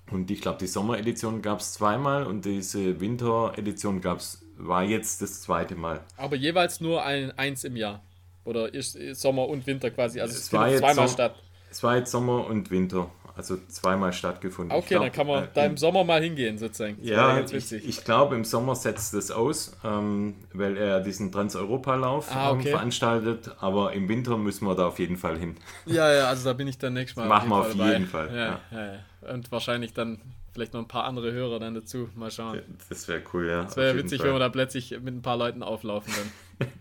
[0.09, 5.41] Und ich glaube, die Sommeredition gab es zweimal und diese Winteredition gab's, war jetzt das
[5.41, 5.99] zweite Mal.
[6.17, 8.01] Aber jeweils nur ein, eins im Jahr.
[8.45, 10.19] Oder ist Sommer und Winter quasi.
[10.19, 11.35] Also es, Es war findet zweimal Som- statt.
[11.69, 14.77] Es war jetzt Sommer und Winter, also zweimal stattgefunden.
[14.77, 16.97] Okay, glaub, dann kann man äh, da im Sommer mal hingehen, sozusagen.
[16.99, 21.31] Das Ja, ganz ich, ich glaube, im Sommer setzt es aus, ähm, weil er diesen
[21.31, 22.67] Trans-Europa-Lauf Ah, okay.
[22.67, 23.51] ähm, veranstaltet.
[23.61, 25.55] Aber im Winter müssen wir da auf jeden Fall hin.
[25.85, 27.29] ja, ja, also da bin ich dann nächstes Mal.
[27.29, 27.93] Machen wir auf dabei.
[27.93, 28.93] jeden Fall, Ja, ja.
[29.21, 29.33] ja.
[29.33, 30.19] Und wahrscheinlich dann
[30.53, 32.09] vielleicht noch ein paar andere Hörer dann dazu.
[32.15, 32.59] Mal schauen.
[32.89, 33.63] Das wäre cool, ja.
[33.63, 36.13] Es wäre witzig, wenn wir da plötzlich mit ein paar Leuten auflaufen
[36.59, 36.67] dann.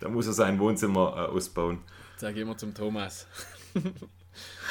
[0.00, 1.78] Da muss er sein Wohnzimmer äh, ausbauen.
[2.20, 3.26] Da gehen wir zum Thomas.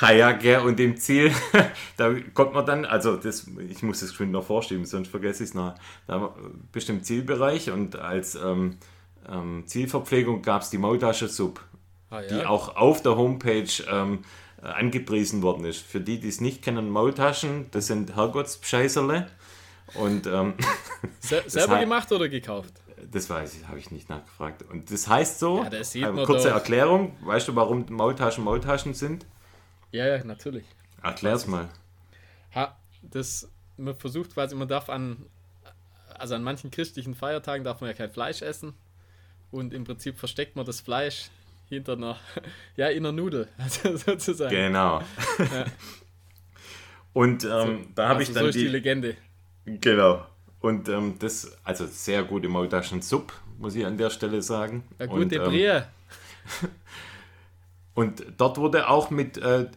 [0.01, 1.31] Ha ja, gell, und im Ziel,
[1.97, 5.49] da kommt man dann, also das, ich muss das geschwind noch vorschieben, sonst vergesse ich
[5.49, 5.75] es noch.
[6.07, 6.33] Da
[6.71, 8.77] bist du im Zielbereich und als ähm,
[9.29, 11.61] ähm, Zielverpflegung gab es die Maultasche Sub,
[12.09, 12.49] Ah, die ja.
[12.49, 14.23] auch auf der Homepage ähm,
[14.61, 15.79] äh, angepriesen worden ist.
[15.79, 19.27] Für die, die es nicht kennen, Maultaschen, das sind Herrgottsbescheißerle.
[19.93, 20.55] Und ähm,
[21.19, 22.73] Se selber gemacht oder gekauft?
[23.09, 24.63] das weiß ich, habe ich nicht nachgefragt.
[24.69, 25.93] Und das heißt so, Ja, das
[26.25, 26.49] kurze.
[26.49, 29.25] Erklärung, weißt du, warum Maultaschen Maultaschen sind?
[29.91, 30.65] Ja, ja, natürlich.
[31.01, 31.69] Erklär's mal.
[32.55, 35.25] Ha, das, man versucht quasi, man darf an,
[36.15, 38.73] also an manchen christlichen Feiertagen darf man ja kein Fleisch essen.
[39.51, 41.29] Und im Prinzip versteckt man das Fleisch
[41.67, 42.17] hinter einer,
[42.77, 44.55] ja, in einer Nudel, also sozusagen.
[44.55, 45.01] Genau.
[47.13, 49.17] Und ähm, da habe also ich dann so ist die die, Legende.
[49.65, 50.25] genau.
[50.61, 54.83] Und ähm, das, also sehr gute Maultaschen-Sub, muss ich an der Stelle sagen.
[54.99, 55.81] Ja, und, gute ähm, Brie.
[57.93, 59.67] Und dort wurde auch mit, äh,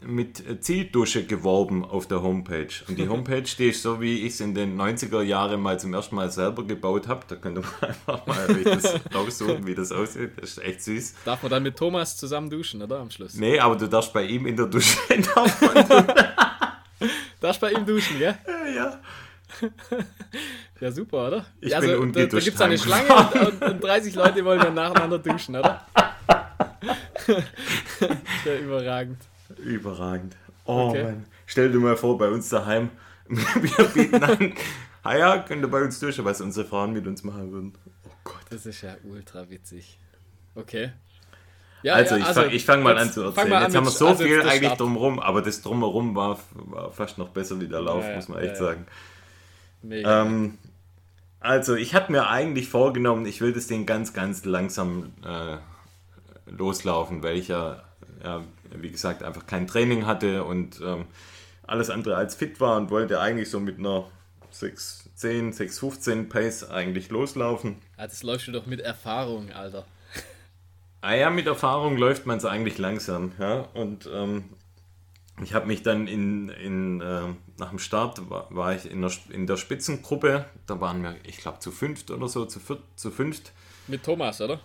[0.00, 2.68] mit Zieldusche geworben auf der Homepage.
[2.88, 5.94] Und die Homepage, die ist so, wie ich es in den 90er Jahren mal zum
[5.94, 7.24] ersten Mal selber gebaut habe.
[7.28, 10.32] Da könnt ihr mal einfach mal das raussuchen, wie das aussieht.
[10.36, 11.14] Das ist echt süß.
[11.24, 12.98] Darf man dann mit Thomas zusammen duschen, oder?
[12.98, 13.34] Am Schluss.
[13.34, 14.98] Nee, aber du darfst bei ihm in der Dusche
[15.34, 16.04] darf man
[17.40, 18.36] Darfst bei ihm duschen, gell?
[18.76, 19.00] ja.
[20.80, 21.44] Ja, super, oder?
[21.60, 22.78] Ich ja, bin da, da ungeduscht gibt es eine.
[22.78, 25.86] Schlange und, und, und 30 Leute wollen dann nacheinander duschen, oder?
[28.44, 29.18] wäre überragend.
[29.58, 30.36] Überragend.
[30.64, 31.04] Oh Okay.
[31.04, 31.24] Mann.
[31.46, 32.90] Stell dir mal vor, bei uns daheim,
[33.28, 34.54] wir bieten an,
[35.02, 37.74] ah ja, könnt ihr bei uns duschen, was unsere Frauen mit uns machen würden.
[38.06, 38.42] Oh Gott.
[38.50, 39.98] Das ist ja ultra witzig.
[40.54, 40.92] Okay.
[41.82, 43.48] Ja, Also, ja, ich fange fang mal an zu erzählen.
[43.48, 44.80] Jetzt haben wir mit- so also viel eigentlich Start.
[44.80, 48.28] drumherum, aber das drumherum war, war fast noch besser wie der Lauf, Ja, ja, muss
[48.28, 48.66] man ja, echt ja.
[48.66, 48.86] sagen.
[49.82, 50.22] Mega.
[50.22, 50.58] Ähm,
[51.40, 55.56] also, ich hatte mir eigentlich vorgenommen, ich will das Ding ganz, ganz langsam äh,
[56.46, 57.82] loslaufen, weil ich ja,
[58.22, 58.42] ja,
[58.74, 61.06] wie gesagt, einfach kein Training hatte und ähm,
[61.66, 64.06] alles andere als fit war und wollte eigentlich so mit einer
[64.50, 67.76] 610, 615 Pace eigentlich loslaufen.
[67.96, 69.86] Ah, das läufst du doch mit Erfahrung, Alter.
[71.00, 73.32] Ah ja, mit Erfahrung läuft man es eigentlich langsam.
[73.38, 73.68] Ja?
[73.74, 74.44] Und ähm,
[75.42, 79.10] ich habe mich dann in, in, ähm, nach dem Start war, war ich in der,
[79.30, 80.44] in der Spitzengruppe.
[80.66, 83.52] Da waren wir, ich glaube, zu fünft oder so, zu, viert, zu fünft.
[83.88, 84.60] Mit Thomas, oder?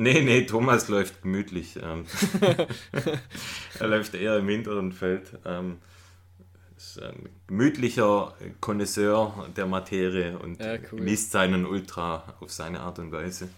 [0.00, 1.78] Nee, nee, Thomas läuft gemütlich.
[1.82, 2.06] Ähm.
[3.78, 5.32] er läuft eher im hinteren Feld.
[5.44, 5.76] Ähm,
[6.74, 11.02] ist ein gemütlicher Connoisseur der Materie und Ja, cool.
[11.02, 13.50] liest seinen Ultra auf seine Art und Weise.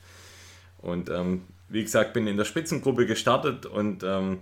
[0.78, 4.38] Und ähm, wie gesagt, bin in der Spitzengruppe gestartet und ähm,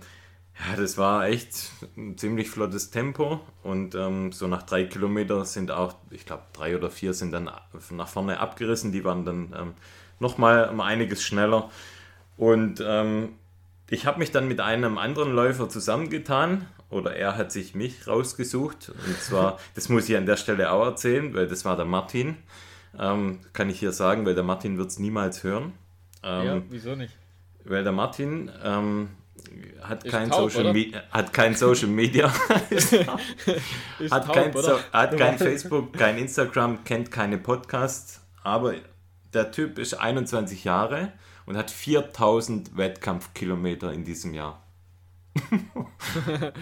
[0.59, 3.41] ja, das war echt ein ziemlich flottes Tempo.
[3.61, 7.51] Und ähm, so nach drei Kilometern sind auch, ich glaube, drei oder vier sind dann
[7.91, 8.91] nach vorne abgerissen.
[8.91, 9.73] Die waren dann ähm,
[10.21, 11.69] nochmal um einiges schneller.
[12.37, 13.33] Und ähm,
[13.89, 18.89] ich habe mich dann mit einem anderen Läufer zusammengetan oder er hat sich mich rausgesucht.
[18.89, 22.37] Und zwar, das muss ich an der Stelle auch erzählen, weil das war der Martin.
[22.97, 25.73] Ähm, kann ich hier sagen, weil der Martin wird es niemals hören.
[26.23, 27.17] Ähm, ja, wieso nicht?
[27.63, 29.09] Weil der Martin ähm,
[29.81, 30.51] hat, kein taub,
[31.11, 32.31] hat kein Social Media,
[34.09, 38.75] hat, taub, kein, so hat kein Facebook, kein Instagram, kennt keine Podcasts, aber
[39.33, 41.13] der Typ ist 21 Jahre
[41.45, 44.63] und hat 4000 Wettkampfkilometer in diesem Jahr.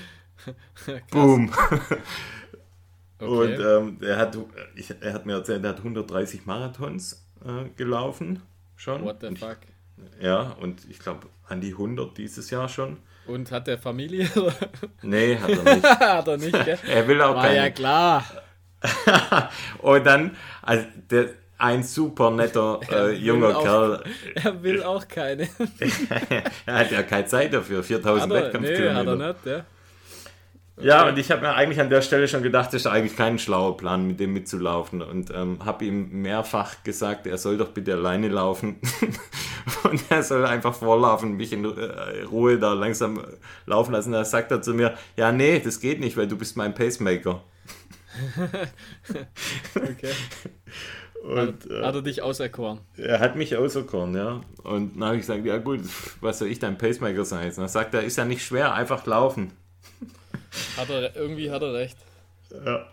[1.12, 1.51] Boom.
[3.21, 3.53] Okay.
[3.53, 4.38] Und ähm, er, hat,
[4.75, 8.41] ich, er hat mir erzählt, er hat 130 Marathons äh, gelaufen
[8.77, 9.03] schon.
[9.03, 9.58] What the fuck?
[10.21, 12.97] Ja, und ich glaube an die 100 dieses Jahr schon.
[13.27, 14.29] Und hat der Familie?
[15.01, 15.86] nee, hat er nicht.
[15.86, 16.79] hat er nicht, gell?
[16.88, 17.58] er will auch War keine.
[17.58, 18.23] ja klar.
[19.79, 24.04] und dann, also der, ein super netter äh, junger auch, Kerl.
[24.36, 25.43] Er will auch keine.
[26.65, 28.93] er hat ja keine Zeit dafür, 4000 Wettkampfkilometer.
[28.93, 29.65] Nee, hat er nicht, ja.
[30.82, 33.38] Ja, und ich habe mir eigentlich an der Stelle schon gedacht, das ist eigentlich kein
[33.38, 35.02] schlauer Plan, mit dem mitzulaufen.
[35.02, 38.80] Und ähm, habe ihm mehrfach gesagt, er soll doch bitte alleine laufen.
[39.84, 43.22] und er soll einfach vorlaufen, mich in äh, Ruhe da langsam
[43.65, 44.13] laufen lassen.
[44.13, 47.43] Da sagt er zu mir, ja, nee, das geht nicht, weil du bist mein Pacemaker.
[49.76, 50.13] okay.
[51.23, 52.79] Und, äh, hat er dich auserkoren?
[52.95, 54.41] Er hat mich auserkoren, ja.
[54.63, 55.82] Und dann habe ich gesagt, ja gut,
[56.21, 57.58] was soll ich dein Pacemaker sein jetzt?
[57.58, 59.51] Und dann sagt er, ist ja nicht schwer, einfach laufen.
[60.77, 61.97] Hat er, irgendwie hat er recht.
[62.65, 62.88] Ja.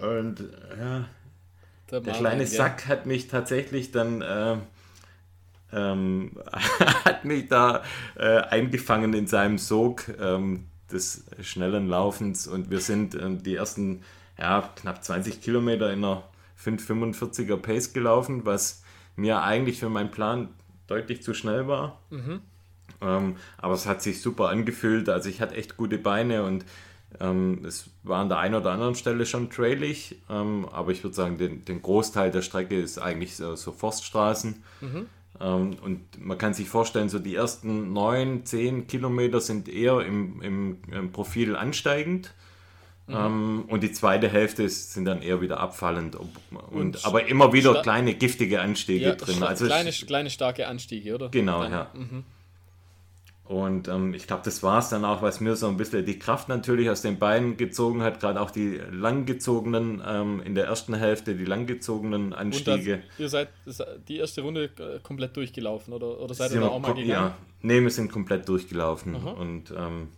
[0.00, 0.40] Und
[0.78, 1.08] ja,
[1.90, 2.48] der, der kleine ja.
[2.48, 4.56] Sack hat mich tatsächlich dann äh,
[5.72, 6.32] ähm,
[7.04, 7.82] hat mich da
[8.16, 14.02] äh, eingefangen in seinem Sog ähm, des schnellen Laufens und wir sind äh, die ersten
[14.38, 16.24] ja, knapp 20 Kilometer in einer
[16.62, 18.82] 5,45er Pace gelaufen, was
[19.16, 20.48] mir eigentlich für meinen Plan
[20.86, 22.00] deutlich zu schnell war.
[22.10, 22.40] Mhm.
[23.00, 25.08] Ähm, aber es hat sich super angefühlt.
[25.08, 26.64] Also ich hatte echt gute Beine und
[27.20, 31.14] ähm, es war an der einen oder anderen Stelle schon trailig, ähm, aber ich würde
[31.14, 34.62] sagen, den, den, Großteil der Strecke ist eigentlich so, so Forststraßen.
[34.80, 35.06] Mhm.
[35.40, 40.42] Ähm, und man kann sich vorstellen, so die ersten neun, zehn Kilometer sind eher im,
[40.42, 42.34] im, im Profil ansteigend.
[43.06, 43.14] Mhm.
[43.14, 46.16] Ähm, und die zweite Hälfte sind dann eher wieder abfallend.
[46.16, 46.30] Und,
[46.70, 49.42] und aber immer wieder kleine giftige Anstiege ja, drin.
[49.42, 51.28] Also kleine, kleine starke Anstiege, oder?
[51.28, 51.90] Genau, dann, ja.
[51.94, 52.24] Mhm.
[53.44, 56.18] Und ähm, ich glaube, das war es dann auch, was mir so ein bisschen die
[56.18, 60.94] Kraft natürlich aus den Beinen gezogen hat, gerade auch die langgezogenen, ähm, in der ersten
[60.94, 63.04] Hälfte die langgezogenen Anstiege.
[63.18, 63.48] Das, ihr seid
[64.08, 67.08] die erste Runde äh, komplett durchgelaufen oder, oder seid ihr da auch mal gegangen?
[67.08, 69.30] Ja, nee, wir sind komplett durchgelaufen Aha.
[69.30, 70.08] und ähm,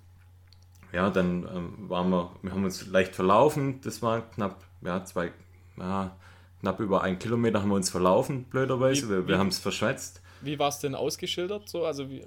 [0.93, 5.33] ja, dann ähm, waren wir, wir haben uns leicht verlaufen, das war knapp, ja, zwei,
[5.77, 6.17] ja,
[6.61, 10.23] knapp über einen Kilometer haben wir uns verlaufen, blöderweise, wie, wir, wir haben es verschwätzt.
[10.41, 11.69] Wie war es denn ausgeschildert?
[11.69, 11.85] So?
[11.85, 12.23] Also wie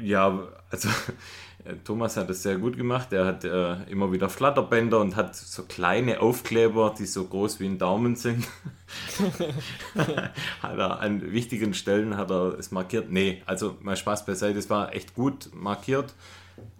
[0.00, 0.88] ja, also
[1.84, 3.12] Thomas hat es sehr gut gemacht.
[3.12, 7.66] Er hat äh, immer wieder Flatterbänder und hat so kleine Aufkleber, die so groß wie
[7.66, 8.46] ein Daumen sind.
[10.62, 13.10] hat er an wichtigen Stellen hat er es markiert.
[13.10, 16.14] Nee, also mal Spaß beiseite, es war echt gut markiert.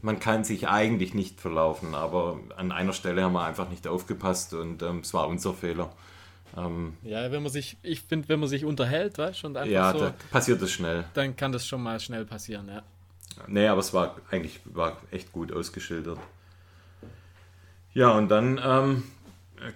[0.01, 4.55] Man kann sich eigentlich nicht verlaufen, aber an einer Stelle haben wir einfach nicht aufgepasst
[4.55, 5.93] und ähm, es war unser Fehler.
[6.57, 9.73] Ähm, ja, wenn man sich, ich finde, wenn man sich unterhält, weißt du, und einfach
[9.73, 11.05] ja, so, da passiert das schnell.
[11.15, 12.83] Dann kann das schon mal schnell passieren, ja.
[13.47, 16.19] Nee, aber es war eigentlich war echt gut ausgeschildert.
[17.95, 19.03] Ja, und dann ähm,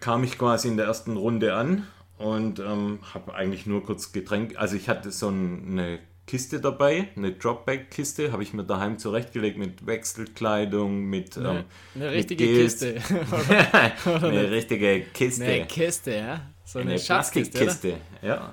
[0.00, 1.87] kam ich quasi in der ersten Runde an
[2.18, 7.32] und ähm, habe eigentlich nur kurz Getränk, also ich hatte so eine Kiste dabei, eine
[7.32, 12.96] Dropback-Kiste, habe ich mir daheim zurechtgelegt mit Wechselkleidung, mit eine, ähm, eine richtige mit Kiste.
[14.04, 15.44] eine richtige Kiste.
[15.44, 16.40] Eine Kiste, ja.
[16.64, 18.52] So eine, eine Plastikkiste, ja.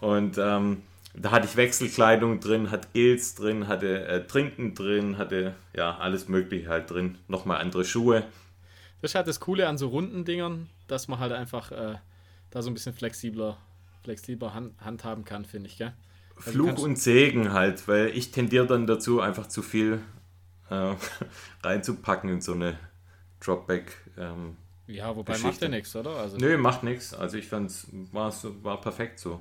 [0.00, 0.82] Und ähm,
[1.14, 6.28] da hatte ich Wechselkleidung drin, hatte Gels drin, hatte äh, Trinken drin, hatte ja alles
[6.28, 7.18] Mögliche halt drin.
[7.26, 8.24] Nochmal andere Schuhe.
[9.00, 11.96] Das ist halt das Coole an so runden Dingern, dass man halt einfach äh,
[12.50, 13.58] da so ein bisschen flexibler,
[14.02, 15.92] flexibler hand, handhaben kann, finde ich, gell?
[16.36, 20.00] Also Fluch und Segen halt, weil ich tendiere dann dazu, einfach zu viel
[20.70, 20.94] äh,
[21.62, 22.78] reinzupacken in so eine
[23.40, 23.96] Dropback.
[24.18, 25.48] Ähm, ja, wobei Geschichte.
[25.48, 26.16] macht ja nichts, oder?
[26.16, 27.14] Also Nö, macht nichts.
[27.14, 29.40] Also ich fand es war, war perfekt so.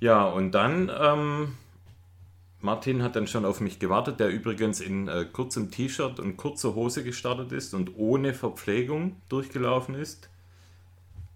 [0.00, 1.56] Ja, und dann, ähm,
[2.60, 6.74] Martin hat dann schon auf mich gewartet, der übrigens in äh, kurzem T-Shirt und kurzer
[6.74, 10.28] Hose gestartet ist und ohne Verpflegung durchgelaufen ist.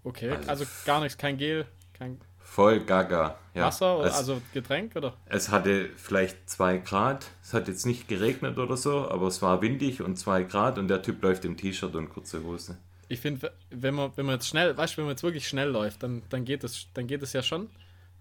[0.05, 3.37] Okay, also, also gar nichts, kein Gel, kein Voll gaga.
[3.55, 3.65] Ja.
[3.65, 5.13] Wasser, es, also Getränk oder?
[5.25, 7.27] Es hatte vielleicht zwei Grad.
[7.41, 10.87] Es hat jetzt nicht geregnet oder so, aber es war windig und zwei Grad und
[10.87, 12.77] der Typ läuft im T-Shirt und kurze Hose.
[13.09, 15.69] Ich finde, wenn man, wenn man jetzt schnell, weißt du, wenn man jetzt wirklich schnell
[15.69, 17.69] läuft, dann, dann geht es, dann geht es ja schon.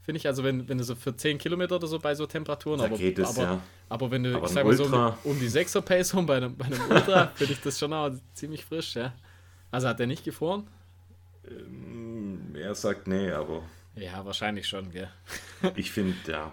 [0.03, 2.81] Finde ich, also wenn, wenn du so für 10 Kilometer oder so bei so Temperaturen,
[2.81, 3.61] da aber, geht es, aber, ja.
[3.89, 6.39] aber wenn du, aber ich sag mal so um, um die 6er Pace rum bei
[6.39, 9.15] einem, bei einem Ultra, finde ich das schon auch ziemlich frisch, ja.
[9.71, 10.67] Also hat der nicht gefroren?
[11.49, 13.63] Ähm, er sagt nee, aber
[13.97, 15.11] ja, wahrscheinlich schon, gell?
[15.77, 16.53] ich finde, ja.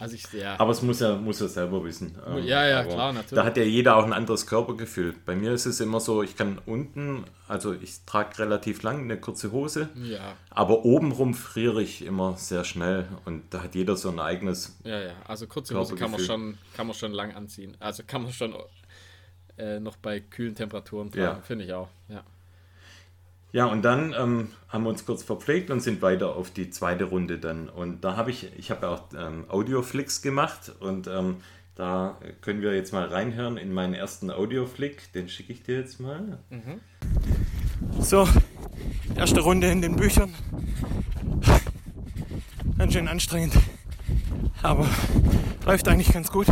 [0.00, 0.58] Also ich, ja.
[0.60, 2.16] Aber es muss er, muss er selber wissen.
[2.24, 3.34] Ähm, ja, ja, klar, natürlich.
[3.34, 5.12] Da hat ja jeder auch ein anderes Körpergefühl.
[5.26, 9.18] Bei mir ist es immer so, ich kann unten, also ich trage relativ lang eine
[9.18, 10.36] kurze Hose, ja.
[10.50, 14.78] aber obenrum friere ich immer sehr schnell und da hat jeder so ein eigenes.
[14.84, 17.76] Ja, ja, also kurze Hose kann man schon, kann man schon lang anziehen.
[17.80, 18.54] Also kann man schon
[19.56, 21.42] äh, noch bei kühlen Temperaturen tragen, ja.
[21.42, 21.88] finde ich auch.
[22.08, 22.22] Ja.
[23.50, 27.04] Ja, und dann ähm, haben wir uns kurz verpflegt und sind weiter auf die zweite
[27.04, 27.68] Runde dann.
[27.68, 31.38] Und da habe ich, ich habe auch ähm, Audioflicks gemacht und ähm,
[31.74, 35.12] da können wir jetzt mal reinhören in meinen ersten Audioflick.
[35.12, 36.38] Den schicke ich dir jetzt mal.
[36.50, 36.80] Mhm.
[38.00, 38.28] So,
[39.16, 40.34] erste Runde in den Büchern.
[42.76, 43.54] Ganz schön anstrengend,
[44.62, 44.86] aber
[45.64, 46.46] läuft eigentlich ganz gut.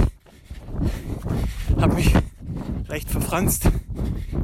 [1.79, 2.13] Hab mich
[2.89, 3.69] leicht verfranst.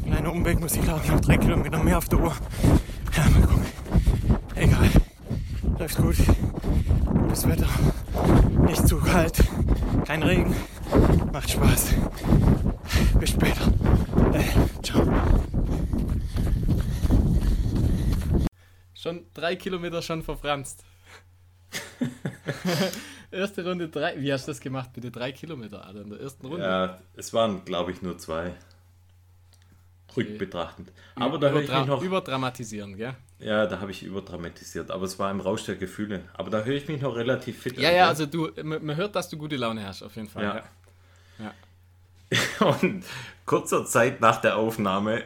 [0.05, 2.35] Kleiner Umweg muss ich glaube noch drei Kilometer mehr auf der Uhr.
[3.17, 3.67] Ja, mal gucken.
[4.55, 4.91] Egal.
[5.79, 6.17] Läuft gut.
[7.05, 7.69] Gutes Wetter.
[8.67, 9.43] Nicht zu kalt.
[10.07, 10.55] Kein Regen.
[11.33, 11.95] Macht Spaß.
[13.19, 13.73] Bis später.
[14.33, 15.07] Äh, ciao.
[18.95, 20.85] Schon drei Kilometer schon verfranst.
[23.33, 24.21] Erste Runde drei.
[24.21, 24.91] Wie hast du das gemacht?
[24.93, 26.65] Bitte drei Kilometer, Alter, in der ersten Runde.
[26.65, 28.53] Ja, es waren, glaube ich, nur zwei.
[30.15, 30.93] Rückbetrachtend.
[31.15, 32.03] Aber da höre ich mich noch.
[32.03, 33.15] Überdramatisieren, gell?
[33.39, 34.91] Ja, da habe ich überdramatisiert.
[34.91, 36.21] Aber es war im Rausch der Gefühle.
[36.35, 39.17] Aber da höre ich mich noch relativ fit Ja, an, ja, also du, man hört,
[39.17, 40.45] dass du gute Laune hast, auf jeden Fall.
[40.45, 40.63] Ja.
[41.39, 41.55] ja.
[42.61, 42.67] ja.
[42.83, 43.05] Und
[43.47, 45.23] kurzer Zeit nach der Aufnahme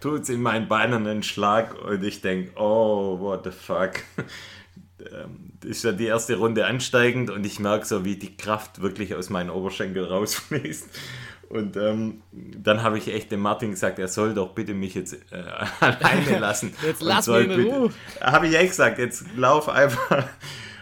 [0.00, 4.02] tut es in meinen Beinen einen Schlag und ich denke, oh, what the fuck
[5.12, 9.14] ähm, ist ja die erste Runde ansteigend und ich merke so, wie die Kraft wirklich
[9.14, 10.88] aus meinen Oberschenkel rausfließt.
[11.48, 15.14] Und ähm, dann habe ich echt dem Martin gesagt, er soll doch bitte mich jetzt
[15.30, 15.44] äh,
[15.80, 16.74] alleine lassen.
[16.84, 17.90] jetzt lass mich in Ruhe.
[18.20, 20.26] Habe ich echt gesagt, jetzt lauf einfach.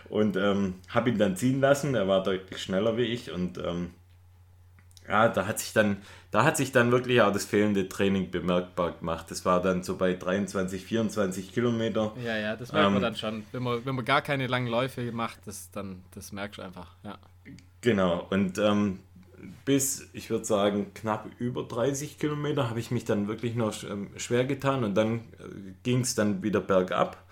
[0.09, 1.95] Und ähm, habe ihn dann ziehen lassen.
[1.95, 3.91] Er war deutlich schneller wie ich und ähm,
[5.09, 5.99] ja, da hat sich dann,
[6.35, 9.31] da hat sich dann wirklich auch das fehlende Training bemerkbar gemacht.
[9.31, 12.13] Das war dann so bei 23, 24 Kilometer.
[12.25, 13.45] Ja, ja, das merkt ähm, man dann schon.
[13.53, 16.97] Wenn man, wenn man gar keine langen Läufe macht, das, dann, das merkst du einfach,
[17.05, 17.19] ja.
[17.83, 18.99] Genau, und ähm,
[19.65, 24.11] bis, ich würde sagen, knapp über 30 Kilometer habe ich mich dann wirklich noch ähm,
[24.17, 25.45] schwer getan und dann äh,
[25.85, 27.25] ging es dann wieder bergab.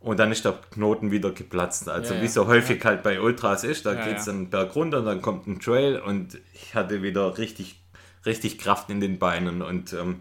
[0.00, 1.86] Und dann ist der Knoten wieder geplatzt.
[1.90, 2.90] Also ja, wie so häufig ja.
[2.90, 5.98] halt bei Ultras ist, da ja, geht es dann berg runter, dann kommt ein Trail
[5.98, 7.78] und ich hatte wieder richtig,
[8.26, 10.20] richtig Kraft in den Beinen und ähm,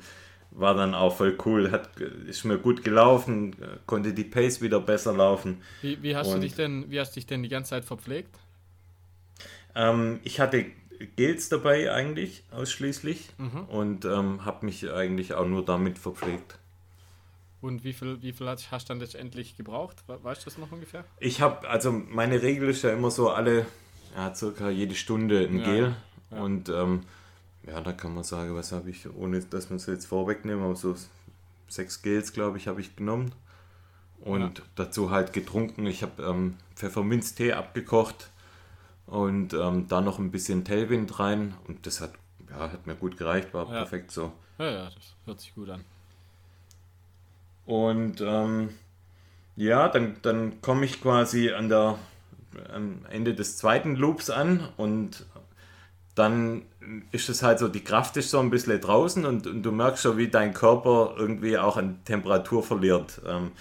[0.51, 1.89] war dann auch voll cool, hat,
[2.27, 3.55] ist mir gut gelaufen,
[3.86, 5.62] konnte die Pace wieder besser laufen.
[5.81, 8.36] Wie, wie hast und, du dich denn, wie hast dich denn die ganze Zeit verpflegt?
[9.75, 10.65] Ähm, ich hatte
[11.15, 13.65] Gels dabei eigentlich ausschließlich mhm.
[13.65, 16.57] und ähm, habe mich eigentlich auch nur damit verpflegt.
[17.62, 19.97] Und wie viel, wie viel hast du dann letztendlich gebraucht?
[20.07, 21.03] Weißt du das noch ungefähr?
[21.19, 23.65] Ich habe, also meine Regel ist ja immer so alle,
[24.15, 25.95] ja, circa jede Stunde ein ja, Gel.
[26.31, 26.38] Ja.
[26.38, 27.01] Und ähm,
[27.67, 30.75] ja, da kann man sagen, was habe ich, ohne dass man es jetzt vorwegnehmen, aber
[30.75, 30.95] so
[31.67, 33.34] sechs Gels, glaube ich, habe ich genommen.
[34.21, 34.65] Und ja.
[34.75, 35.86] dazu halt getrunken.
[35.86, 38.32] Ich habe ähm, Pfefferminztee abgekocht
[39.06, 41.53] und ähm, da noch ein bisschen Tailwind rein.
[41.67, 42.13] Und das hat,
[42.49, 44.32] ja, hat mir gut gereicht, war perfekt so.
[44.58, 45.84] Ja, ja, das hört sich gut an.
[47.65, 48.69] Und ähm,
[49.56, 51.99] ja, dann, dann komme ich quasi an der,
[52.73, 55.25] am Ende des zweiten Loops an und
[56.15, 56.63] dann
[57.12, 60.04] ist es halt so, die Kraft ist so ein bisschen draußen und, und du merkst
[60.04, 63.21] schon, wie dein Körper irgendwie auch an Temperatur verliert.
[63.28, 63.52] Ähm,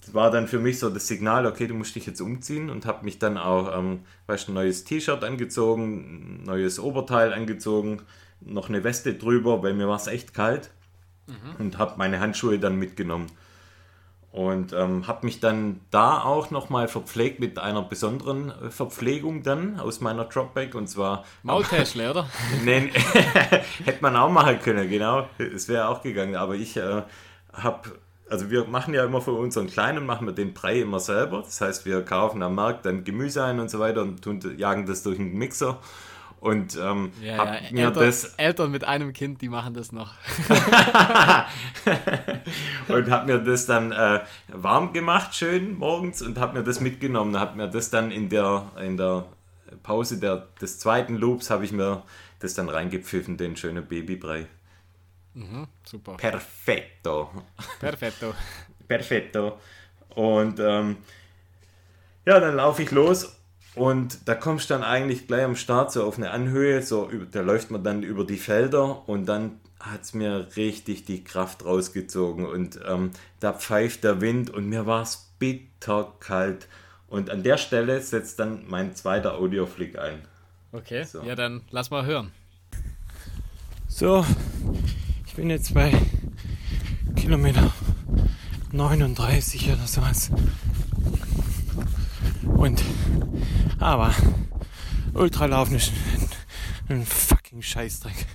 [0.00, 2.86] das war dann für mich so das Signal, okay, du musst dich jetzt umziehen und
[2.86, 8.02] habe mich dann auch, ähm, weißt, ein neues T-Shirt angezogen, ein neues Oberteil angezogen,
[8.40, 10.70] noch eine Weste drüber, weil mir war es echt kalt
[11.26, 11.56] mhm.
[11.58, 13.28] und habe meine Handschuhe dann mitgenommen.
[14.34, 19.78] Und ähm, habe mich dann da auch nochmal verpflegt mit einer besonderen äh, Verpflegung dann
[19.78, 21.24] aus meiner Dropback und zwar.
[21.44, 22.28] Maultäschle, oder?
[22.64, 22.90] Nein,
[23.84, 25.28] hätte man auch machen können, genau.
[25.38, 26.34] Es wäre auch gegangen.
[26.34, 27.02] Aber ich äh,
[27.52, 27.92] habe,
[28.28, 31.42] also wir machen ja immer für unseren Kleinen, machen wir den Brei immer selber.
[31.42, 34.84] Das heißt, wir kaufen am Markt dann Gemüse ein und so weiter und tun, jagen
[34.84, 35.78] das durch einen Mixer
[36.44, 37.60] und ähm, ja, hab ja.
[37.70, 38.34] mir Eltern, das.
[38.34, 40.12] Eltern mit einem Kind, die machen das noch.
[42.88, 47.40] und habe mir das dann äh, warm gemacht, schön morgens, und habe mir das mitgenommen.
[47.40, 49.24] Habe mir das dann in der, in der
[49.82, 52.02] Pause der, des zweiten Loops, habe ich mir
[52.40, 54.44] das dann reingepfiffen, den schönen Babybrei.
[55.32, 56.18] Mhm, super.
[56.18, 57.30] Perfetto.
[57.80, 58.34] Perfetto.
[58.86, 59.58] Perfetto.
[60.10, 60.98] Und ähm,
[62.26, 63.34] ja, dann laufe ich los
[63.74, 67.40] und da kommst du dann eigentlich gleich am Start so auf eine Anhöhe, so da
[67.40, 72.46] läuft man dann über die Felder und dann hat es mir richtig die Kraft rausgezogen
[72.46, 76.68] und ähm, da pfeift der Wind und mir war es bitterkalt.
[77.08, 80.22] Und an der Stelle setzt dann mein zweiter Audioflick ein.
[80.72, 81.22] Okay, so.
[81.22, 82.32] ja dann lass mal hören.
[83.88, 84.24] So,
[85.26, 85.92] ich bin jetzt bei
[87.14, 87.72] Kilometer
[88.72, 90.30] 39 oder sowas.
[92.42, 92.82] Und
[93.78, 94.14] aber
[95.14, 95.92] Ultralaufen ist
[96.88, 98.26] ein, fucking Scheißdreck.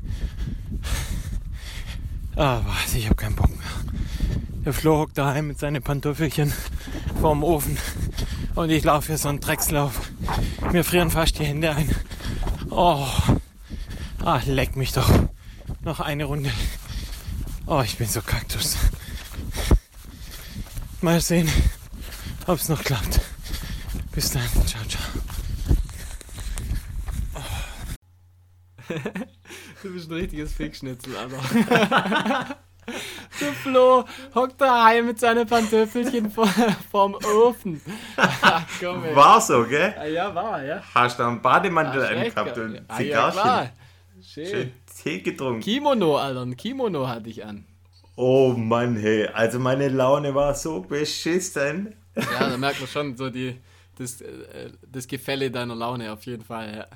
[2.36, 3.68] Aber ich habe keinen Bock mehr.
[4.66, 6.54] Der Flo hockt daheim mit seinen Pantoffelchen
[7.20, 7.78] vorm Ofen
[8.56, 10.12] und ich laufe hier so einen Dreckslauf.
[10.72, 11.94] Mir frieren fast die Hände ein.
[12.70, 13.08] Oh,
[14.24, 15.10] ah, leck mich doch.
[15.82, 16.52] Noch eine Runde.
[17.66, 18.78] Oh, ich bin so Kaktus.
[21.02, 21.50] Mal sehen,
[22.48, 23.22] ob es noch klappt.
[24.12, 24.50] Bis dann.
[24.66, 25.09] Ciao, ciao.
[29.84, 32.58] Du bist ein richtiges Fickschnitzel, Alter.
[33.40, 36.48] Der Flo hockt daheim mit seinen Pantöffelchen vor,
[36.92, 37.80] vorm Ofen.
[38.80, 39.94] Komm, war so, gell?
[39.98, 40.82] Ah, ja, war, ja.
[40.96, 43.72] Hast du einen Bademantel angehabt und ah, ja.
[44.22, 44.46] Schön.
[44.48, 44.72] Schön
[45.02, 45.62] Tee getrunken.
[45.62, 46.42] Kimono, Alter.
[46.42, 47.66] Ein Kimono hatte ich an.
[48.16, 49.28] Oh Mann, hey.
[49.28, 51.96] Also meine Laune war so beschissen.
[52.16, 53.56] Ja, da merkt man schon so die,
[53.98, 56.88] das, äh, das Gefälle deiner Laune auf jeden Fall, ja.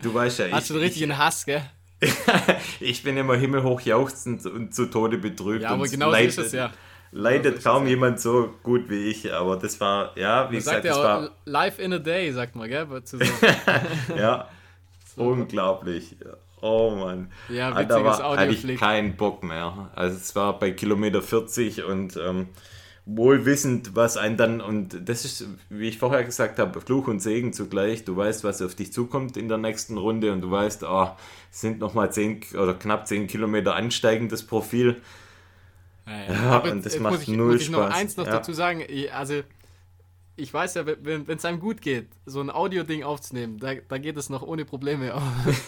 [0.00, 0.52] Du weißt ja, ich.
[0.52, 1.62] Hast du einen richtigen Hass, gell?
[2.80, 5.62] ich bin immer himmelhoch jauchzend und zu Tode betrübt.
[5.62, 6.72] Ja, aber genau so ist es ja.
[7.12, 10.84] Leidet so kaum jemand so gut wie ich, aber das war, ja, wie man gesagt,
[10.84, 11.30] das war.
[11.44, 12.88] Life in a day, sagt man, gell?
[14.16, 14.48] ja,
[15.14, 15.22] so.
[15.22, 16.16] unglaublich.
[16.62, 17.30] Oh Mann.
[17.48, 19.90] Ja, witziges da war, hatte ich keinen Bock mehr.
[19.94, 22.48] Also es war bei Kilometer 40 und ähm,
[23.04, 27.20] wohl wissend, was einen dann, und das ist, wie ich vorher gesagt habe, Fluch und
[27.20, 28.04] Segen zugleich.
[28.04, 31.10] Du weißt, was auf dich zukommt in der nächsten Runde und du weißt, oh,
[31.50, 35.00] es sind nochmal 10 oder knapp 10 Kilometer ansteigendes Profil.
[36.06, 36.58] Ja, ja.
[36.58, 38.32] und das macht muss ich, null muss ich noch eins noch ja.
[38.32, 39.42] dazu sagen, also
[40.42, 44.16] ich weiß ja, wenn es einem gut geht, so ein Audio-Ding aufzunehmen, da, da geht
[44.16, 45.14] es noch ohne Probleme.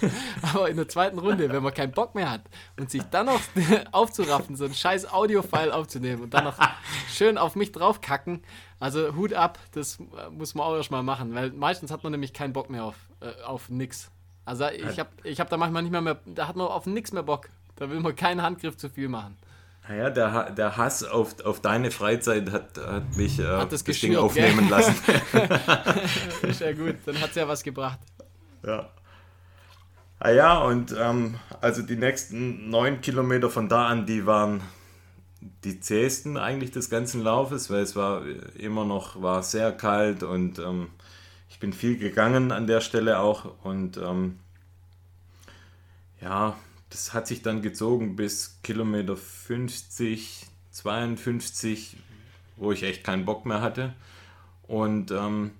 [0.42, 2.42] Aber in der zweiten Runde, wenn man keinen Bock mehr hat
[2.76, 3.40] und sich dann noch
[3.92, 6.58] aufzuraffen, so ein scheiß Audio-File aufzunehmen und dann noch
[7.08, 8.42] schön auf mich draufkacken,
[8.80, 9.98] also Hut ab, das
[10.30, 13.42] muss man auch erstmal machen, weil meistens hat man nämlich keinen Bock mehr auf, äh,
[13.44, 14.10] auf nix.
[14.44, 17.12] Also ich habe ich hab da manchmal nicht mehr, mehr, da hat man auf nix
[17.12, 17.48] mehr Bock.
[17.76, 19.36] Da will man keinen Handgriff zu viel machen.
[19.86, 24.00] Naja, der, der Hass auf, auf deine Freizeit hat, hat mich äh, hat das, das
[24.00, 24.70] Ding aufnehmen gell?
[24.70, 24.94] lassen.
[26.52, 27.98] Sehr gut, dann hat es ja was gebracht.
[28.66, 28.88] Ja.
[30.20, 34.62] Ah ja, und ähm, also die nächsten neun Kilometer von da an, die waren
[35.64, 38.22] die zähesten eigentlich des ganzen Laufes, weil es war
[38.56, 40.88] immer noch war sehr kalt und ähm,
[41.50, 44.38] ich bin viel gegangen an der Stelle auch und ähm,
[46.22, 46.56] ja,
[46.94, 51.96] das hat sich dann gezogen bis Kilometer 50, 52,
[52.56, 53.94] wo ich echt keinen Bock mehr hatte.
[54.68, 55.50] Und ähm,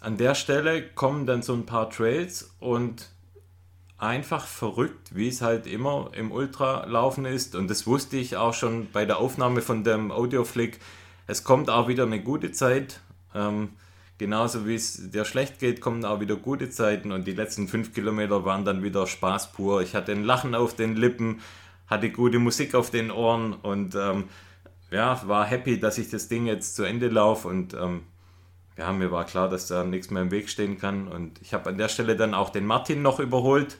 [0.00, 3.10] an der Stelle kommen dann so ein paar Trails und
[3.98, 7.54] einfach verrückt, wie es halt immer im Ultralaufen ist.
[7.54, 10.80] Und das wusste ich auch schon bei der Aufnahme von dem Audioflick.
[11.26, 13.00] Es kommt auch wieder eine gute Zeit.
[13.34, 13.68] Ähm,
[14.20, 17.94] genauso wie es dir schlecht geht, kommen auch wieder gute Zeiten und die letzten fünf
[17.94, 19.80] Kilometer waren dann wieder Spaß pur.
[19.80, 21.40] Ich hatte ein Lachen auf den Lippen,
[21.86, 24.24] hatte gute Musik auf den Ohren und ähm,
[24.90, 28.02] ja, war happy, dass ich das Ding jetzt zu Ende laufe und ähm,
[28.76, 31.70] ja, mir war klar, dass da nichts mehr im Weg stehen kann und ich habe
[31.70, 33.78] an der Stelle dann auch den Martin noch überholt.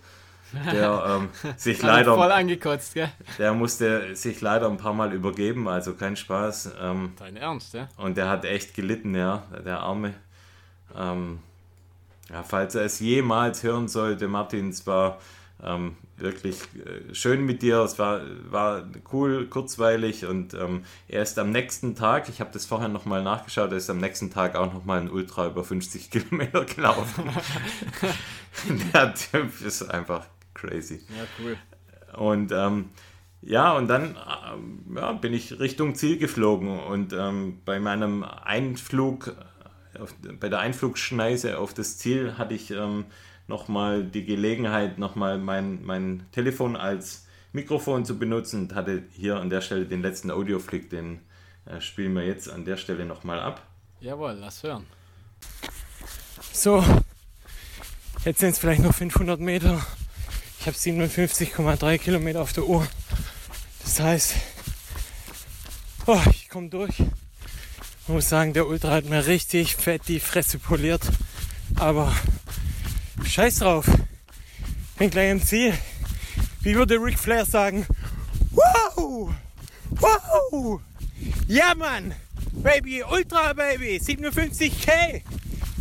[0.72, 1.28] Der ähm,
[1.58, 3.10] sich leider voll angekotzt, gell?
[3.38, 6.72] Der musste sich leider ein paar Mal übergeben, also kein Spaß.
[6.80, 7.88] Ähm, Dein Ernst, ja?
[7.98, 10.14] Und der hat echt gelitten, ja, der Arme.
[10.96, 11.40] Ähm,
[12.30, 15.18] ja, falls er es jemals hören sollte, Martin, es war
[15.62, 18.20] ähm, wirklich äh, schön mit dir, es war,
[18.50, 23.22] war cool, kurzweilig und ähm, er ist am nächsten Tag, ich habe das vorher nochmal
[23.22, 27.24] nachgeschaut, er ist am nächsten Tag auch nochmal ein Ultra über 50 Kilometer gelaufen.
[28.94, 31.02] Der Typ ist einfach crazy.
[31.08, 31.56] Ja, cool.
[32.16, 32.90] Und ähm,
[33.42, 34.16] ja, und dann
[34.52, 39.34] ähm, ja, bin ich Richtung Ziel geflogen und ähm, bei meinem Einflug
[39.98, 43.06] auf, bei der Einflugschneise auf das Ziel hatte ich ähm,
[43.48, 49.50] nochmal die Gelegenheit, nochmal mein, mein Telefon als Mikrofon zu benutzen und hatte hier an
[49.50, 51.20] der Stelle den letzten Audioflick, den
[51.66, 53.66] äh, spielen wir jetzt an der Stelle nochmal ab.
[54.00, 54.86] Jawohl, lass hören.
[56.52, 56.84] So,
[58.24, 59.84] jetzt sind es vielleicht noch 500 Meter.
[60.60, 62.86] Ich habe 57,3 Kilometer auf der Uhr.
[63.82, 64.34] Das heißt,
[66.06, 67.02] oh, ich komme durch.
[68.10, 71.02] Ich muss sagen, der Ultra hat mir richtig fett die Fresse poliert.
[71.76, 72.12] Aber
[73.24, 73.86] scheiß drauf.
[74.98, 75.74] Bin gleich im Ziel.
[76.60, 77.86] Wie würde Ric Flair sagen?
[78.50, 79.32] Wow!
[79.90, 80.80] Wow!
[81.46, 82.12] Ja, Mann!
[82.50, 84.00] Baby, Ultra Baby!
[84.04, 85.22] 57k!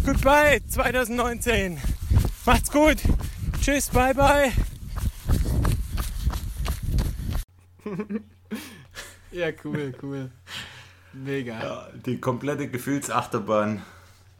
[0.05, 1.79] Goodbye 2019!
[2.45, 2.97] Macht's gut!
[3.59, 4.51] Tschüss, bye bye!
[9.31, 10.29] ja, cool, cool.
[11.13, 11.59] Mega.
[11.61, 13.81] Ja, die komplette Gefühlsachterbahn,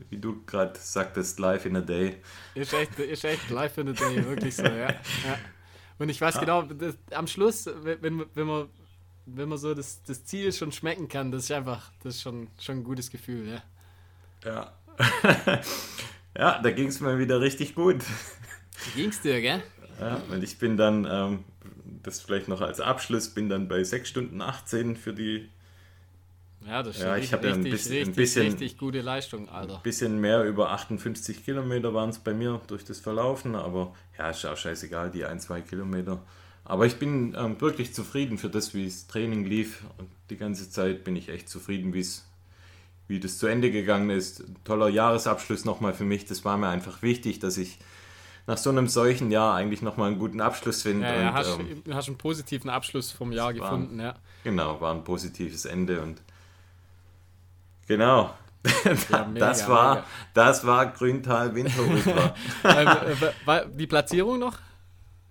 [0.10, 2.18] wie du gerade sagtest, live in a day.
[2.56, 4.90] Ist echt, ist echt live in a day, wirklich so, ja.
[4.90, 5.38] ja.
[5.98, 6.42] Und ich weiß ja.
[6.42, 8.70] genau, das, am Schluss, wenn, wenn man
[9.36, 12.48] wenn man so das, das Ziel schon schmecken kann, das ist einfach, das ist schon,
[12.60, 13.64] schon ein gutes Gefühl, ja.
[14.44, 14.74] Ja.
[16.38, 18.04] ja, da ging es mir wieder richtig gut.
[18.96, 19.64] Ging's dir, gell?
[20.00, 21.44] Ja, und ich bin dann, ähm,
[22.04, 25.50] das vielleicht noch als Abschluss, bin dann bei 6 Stunden 18 für die
[26.68, 28.78] Ja, das ist Ja, ich richtig, hab ja ein richtig, bisschen- ein richtig, bisschen- richtig
[28.78, 29.80] gute Leistung, Alter.
[29.82, 34.46] bisschen mehr über 58 Kilometer waren es bei mir durch das Verlaufen, aber ja, ist
[34.46, 36.22] auch scheißegal, die ein, zwei Kilometer.
[36.66, 39.84] Aber ich bin ähm, wirklich zufrieden für das, wie das Training lief.
[39.98, 42.26] Und die ganze Zeit bin ich echt zufrieden, wie es
[43.08, 44.44] wie das zu Ende gegangen ist.
[44.66, 46.26] Toller Jahresabschluss nochmal für mich.
[46.26, 47.80] Das war mir einfach wichtig, dass ich
[48.46, 51.08] nach so einem solchen Jahr eigentlich nochmal einen guten Abschluss finde.
[51.08, 54.14] Ja, ja, und, hast, ähm, hast einen positiven Abschluss vom Jahr war- gefunden, ja.
[54.44, 56.22] Genau, war ein positives Ende und
[57.90, 58.34] genau.
[59.10, 60.06] Ja, mega, das war mega.
[60.34, 62.34] das war Grüntal Winterultra.
[62.64, 62.88] ähm,
[63.48, 64.58] äh, die Platzierung noch?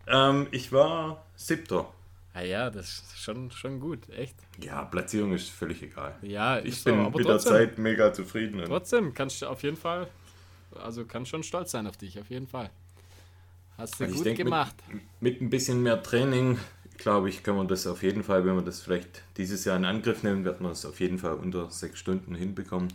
[0.07, 1.87] ähm, ich war siebter.
[2.35, 4.37] Ja, ja, das ist schon, schon gut, echt.
[4.63, 6.15] Ja, Platzierung ist völlig egal.
[6.23, 8.63] Ja, Ich bin so, mit der Zeit mega zufrieden.
[8.67, 10.07] Trotzdem kannst du auf jeden Fall,
[10.83, 12.71] also kannst schon stolz sein auf dich, auf jeden Fall.
[13.77, 14.75] Hast du Also gut denk, mit- gemacht.
[15.21, 16.59] mit ein bisschen mehr Training,
[16.99, 19.85] glaube ich, kann man das auf jeden Fall, wenn man das vielleicht dieses Jahr in
[19.85, 22.89] Angriff nimmt, wird man es auf jeden Fall unter sechs Stunden hinbekommen.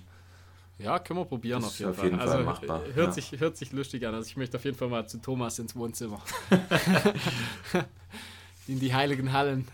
[0.79, 2.05] Ja, können wir probieren Das auf ist jeden auf Fall.
[2.05, 3.11] jeden Fall also, machbar, äh, Hört, ja.
[3.13, 4.15] sich, hört sich lustig an.
[4.15, 6.21] Also ich möchte auf jeden Fall mal zu Thomas ins Wohnzimmer.
[8.67, 9.67] In die heiligen Hallen.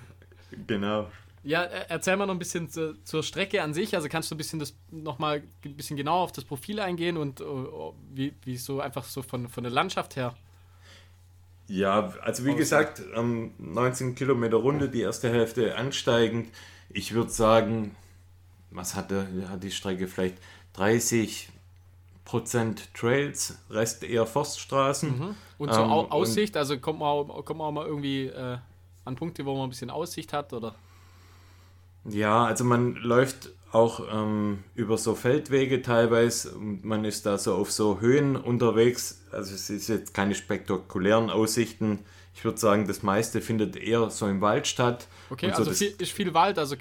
[0.67, 1.09] Genau.
[1.43, 3.95] Ja, äh, erzähl mal noch ein bisschen zu, zur Strecke an sich.
[3.95, 7.39] Also kannst du ein bisschen das nochmal ein bisschen genauer auf das Profil eingehen und
[7.39, 7.43] äh,
[8.13, 10.35] wie, wie so einfach so von, von der Landschaft her.
[11.69, 16.49] Ja, also wie gesagt, ähm, 19 Kilometer Runde, die erste Hälfte ansteigend.
[16.89, 17.95] Ich würde sagen,
[18.71, 20.37] was hatte, hat die Strecke vielleicht
[20.73, 21.49] 30
[22.25, 25.35] Prozent Trails, Rest eher Forststraßen.
[25.57, 28.25] Und so Ähm, Au und- Aussicht, also kommt man, auch- kommt man auch mal irgendwie
[28.27, 28.57] äh,
[29.05, 30.75] an Punkte, wo man ein bisschen Aussicht hat oder?
[32.11, 37.53] Ja, also man läuft auch ähm, über so Feldwege teilweise und man ist da so
[37.55, 39.23] auf so Höhen unterwegs.
[39.31, 41.99] Also es ist jetzt keine spektakulären Aussichten.
[42.33, 45.07] Ich würde sagen, das meiste findet eher so im Wald statt.
[45.29, 46.75] Okay, so also das- viel, ist viel Wald, also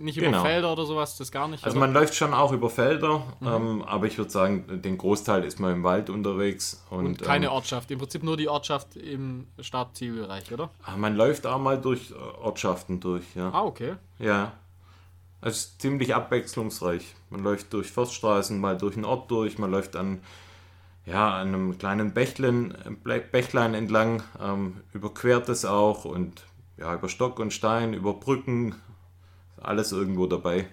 [0.00, 0.42] nicht über Genau.
[0.42, 1.64] Felder oder sowas, das gar nicht.
[1.64, 1.86] Also oder?
[1.86, 3.46] man läuft schon auch über Felder, Mhm.
[3.46, 6.84] ähm, aber ich würde sagen, den Großteil ist man im Wald unterwegs.
[6.90, 10.70] Und, und keine ähm, Ortschaft, im Prinzip nur die Ortschaft im Startzielbereich, oder?
[10.82, 12.12] ah, man läuft auch mal durch
[12.42, 13.50] Ortschaften durch, ja.
[13.52, 13.94] Ah, okay.
[14.18, 14.52] Ja.
[15.40, 17.14] Es ist ziemlich abwechslungsreich.
[17.30, 20.20] Man läuft durch Forststraßen, mal durch einen Ort durch, man läuft an,
[21.04, 22.74] ja, an einem kleinen Bächlein,
[23.30, 26.42] Bächlein entlang, ähm, überquert es auch und
[26.78, 28.74] ja, über Stock und Stein, über Brücken,
[29.60, 30.68] alles irgendwo dabei.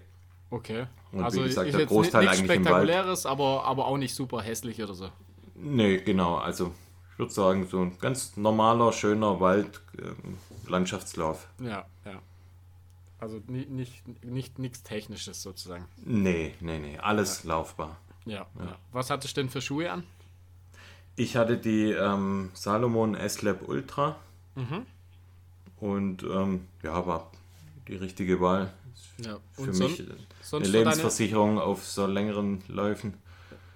[0.49, 0.87] Okay.
[1.11, 2.87] Und also wie gesagt, ist der Großteil nichts eigentlich im Wald.
[2.87, 5.09] Spektakuläres, aber, aber auch nicht super hässlich oder so.
[5.55, 6.73] Nee, genau, also
[7.11, 10.37] ich würde sagen, so ein ganz normaler, schöner Wald, ähm,
[10.67, 11.47] Landschaftslauf.
[11.59, 12.21] Ja, ja.
[13.23, 15.85] Also ni- nicht, nicht nichts Technisches sozusagen.
[16.05, 17.95] Nee, nee, nee, alles laufbar.
[18.25, 18.77] Ja, ja.
[18.91, 20.03] Was hattest du denn für Schuhe an?
[21.15, 24.17] Ich hatte die ähm, Salomon S-Lab Ultra
[24.55, 24.85] Mhm.
[25.79, 27.31] und ähm, ja, war
[27.87, 28.73] die richtige Wahl.
[29.19, 29.37] Ja.
[29.53, 33.13] Für Und mich son eine so deine, Lebensversicherung auf so längeren Läufen.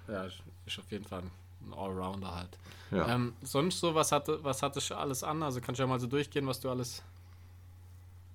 [0.08, 2.50] Ja, ist auf jeden Fall ein Allrounder halt.
[2.90, 3.08] Ja.
[3.14, 5.42] Ähm, sonst so, was hatte, was hattest du alles an?
[5.42, 7.02] Also kannst du ja mal so durchgehen, was du alles,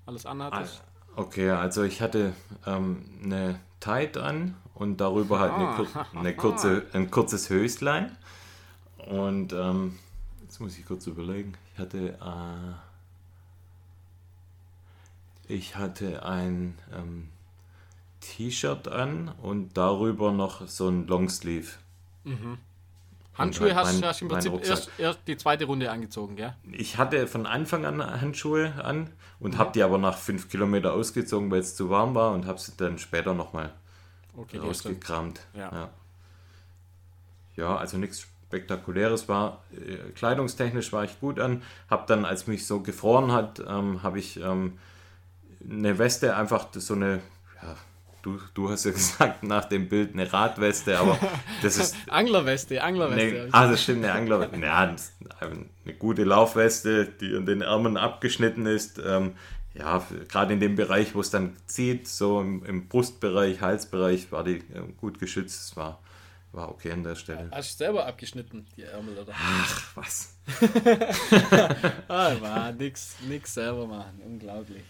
[0.07, 0.81] alles anhattest.
[1.15, 2.33] Okay, also ich hatte
[2.65, 5.75] ähm, eine Tight an und darüber halt eine, Ah.
[5.75, 5.87] kur
[6.19, 8.15] eine kurze, ein kurzes Höslein.
[8.97, 9.99] Und ähm,
[10.41, 11.53] jetzt muss ich kurz überlegen.
[11.73, 12.73] Ich hatte, äh,
[15.53, 17.29] ich hatte ein ähm,
[18.21, 21.71] T-Shirt an und darüber noch so ein Longsleeve.
[23.37, 26.53] Handschuhe hast, mein- hast du im Prinzip erst, erst die zweite Runde angezogen, gell?
[26.71, 29.07] Ich hatte von Anfang an Handschuhe an Mhm.
[29.39, 32.59] und habe die aber nach fünf Kilometer ausgezogen, weil es zu warm war und habe
[32.59, 33.71] sie dann später nochmal
[34.37, 35.41] Okay, rausgekramt.
[35.55, 35.71] Ja.
[35.71, 35.89] Ja.
[37.55, 39.63] ja, also nichts Spektakuläres war.
[39.73, 41.63] Äh, Kleidungstechnisch war ich gut an.
[41.89, 44.77] Habe dann, als mich so gefroren hat, ähm, habe ich ähm,
[45.67, 47.21] eine Weste, einfach so eine,
[48.23, 51.19] du, du hast ja gesagt nach dem Bild eine Radweste, aber
[51.61, 53.43] das ist Anglerweste, Anglerweste.
[53.43, 54.49] Nee, ah, das stimmt, eine Angler.
[54.57, 54.95] Ja,
[55.45, 58.99] eine gute Laufweste, die an den Ärmeln abgeschnitten ist.
[59.05, 59.33] Ähm,
[59.75, 64.43] ja, gerade in dem Bereich, wo es dann zieht, so im, im Brustbereich, Halsbereich, war
[64.43, 65.69] die äh, gut geschützt.
[65.69, 65.99] Es war,
[66.51, 67.49] war okay an der Stelle.
[67.51, 69.33] Hast du selber abgeschnitten, die Ärmel, oder?
[69.35, 70.37] Ach, was?
[72.07, 74.83] Ah, war nix, nix selber machen, unglaublich.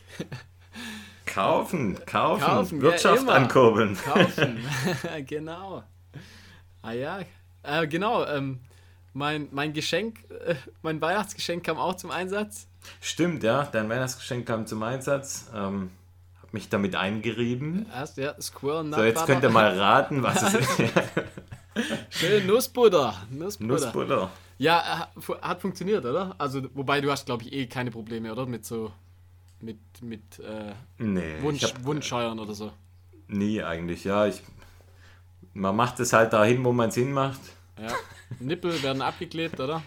[1.33, 3.33] Kaufen, kaufen, Kaufen, ja, Wirtschaft immer.
[3.33, 3.97] ankurbeln.
[3.97, 4.59] Kaufen,
[5.25, 5.83] genau.
[6.81, 7.19] Ah ja,
[7.63, 8.25] äh, genau.
[8.25, 8.59] Ähm,
[9.13, 12.67] mein, mein Geschenk, äh, mein Weihnachtsgeschenk kam auch zum Einsatz.
[13.01, 15.49] Stimmt, ja, dein Weihnachtsgeschenk kam zum Einsatz.
[15.55, 15.91] Ähm,
[16.51, 17.87] mich damit eingerieben.
[17.91, 20.91] Erst, ja, Squirrel Nut So, jetzt könnt ihr mal raten, was es ist.
[22.11, 23.15] Schön Nussbutter.
[23.31, 23.73] Nussbutter.
[23.73, 24.31] Nussbutter.
[24.59, 26.35] Ja, äh, hat funktioniert, oder?
[26.37, 28.45] Also, wobei du hast, glaube ich, eh keine Probleme, oder?
[28.45, 28.91] Mit so,
[29.63, 32.71] mit, mit äh, Nee, Wunsch, hab Wundscheuern oder so.
[33.27, 34.27] nie eigentlich, ja.
[34.27, 34.41] Ich,
[35.53, 37.39] man macht es halt dahin, wo man es hinmacht.
[37.81, 37.93] Ja.
[38.39, 39.81] Nippel werden abgeklebt, oder?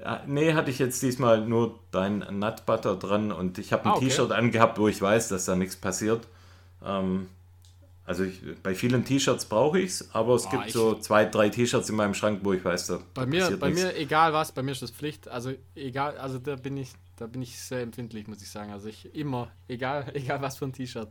[0.00, 3.90] Ja, nee, hatte ich jetzt diesmal nur dein Nut Butter dran und ich habe ein
[3.90, 4.04] Ah, okay.
[4.08, 6.26] T-Shirt angehabt, wo ich weiß, dass da nichts passiert.
[6.84, 7.28] Ähm,
[8.04, 11.48] also ich, bei vielen T-Shirts brauche ich es, aber es Ah, gibt so zwei, drei
[11.48, 13.82] T-Shirts in meinem Schrank, wo ich weiß, da, Bei mir, passiert bei nichts.
[13.82, 15.26] mir, egal was, bei mir ist das Pflicht.
[15.28, 18.72] Also egal, also da bin ich, da bin ich sehr empfindlich, muss ich sagen.
[18.72, 21.08] Also ich immer, egal, egal was für ein T-Shirt.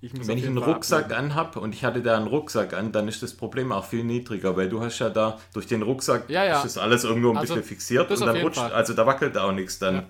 [0.00, 1.32] Ich muss Wenn ich einen Rucksack abnehmen.
[1.32, 4.56] anhab und ich hatte da einen Rucksack an, dann ist das Problem auch viel niedriger,
[4.56, 6.56] weil du hast ja da durch den Rucksack Ja, ja.
[6.58, 8.72] ist das alles irgendwo ein Also, bisschen fixiert und dann rutscht, Fall.
[8.72, 10.06] also da wackelt auch nichts dann.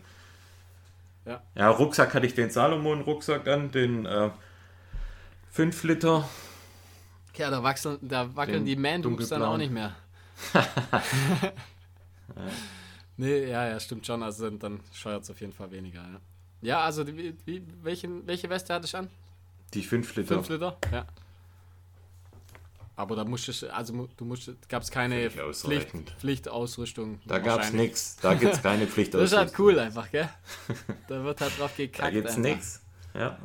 [1.25, 1.43] Ja.
[1.55, 4.31] Ja, Rucksack hatte ich den Salomon-Rucksack an, den äh,
[5.53, 6.29] 5 Liter.
[7.37, 9.95] Ja, da wachseln, da wackeln Den die Man-Dupes dann auch nicht mehr.
[13.19, 14.23] nee, ja, ja, stimmt schon.
[14.23, 16.21] Also dann, dann scheuert es auf jeden Fall weniger, ja.
[16.63, 19.11] Ja, also die- wie, welchen, welche Weste hattest du an?
[19.75, 20.35] Die 5 Liter.
[20.37, 20.77] 5 Liter?
[20.91, 21.07] Ja.
[22.97, 25.93] Aber da musstest du, also du musst, gab es keine Pflicht.
[26.19, 27.21] Pflichtausrüstung.
[27.27, 28.17] Da gab es nichts.
[28.17, 29.15] Da gibt es keine Pflicht.
[29.15, 30.29] Das ist halt cool einfach, gell?
[31.07, 32.09] Da wird halt drauf gekackt.
[32.09, 32.83] Da gibt es nichts.
[33.15, 33.39] Ja,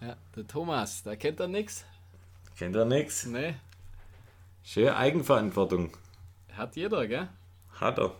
[0.00, 1.84] Ja, der Thomas, da kennt er nix.
[2.56, 3.24] kennt er nichts.
[3.26, 3.54] Nee,
[4.64, 5.96] Schöne Eigenverantwortung.
[6.56, 7.28] hat jeder, gell?
[7.74, 8.14] Hat er.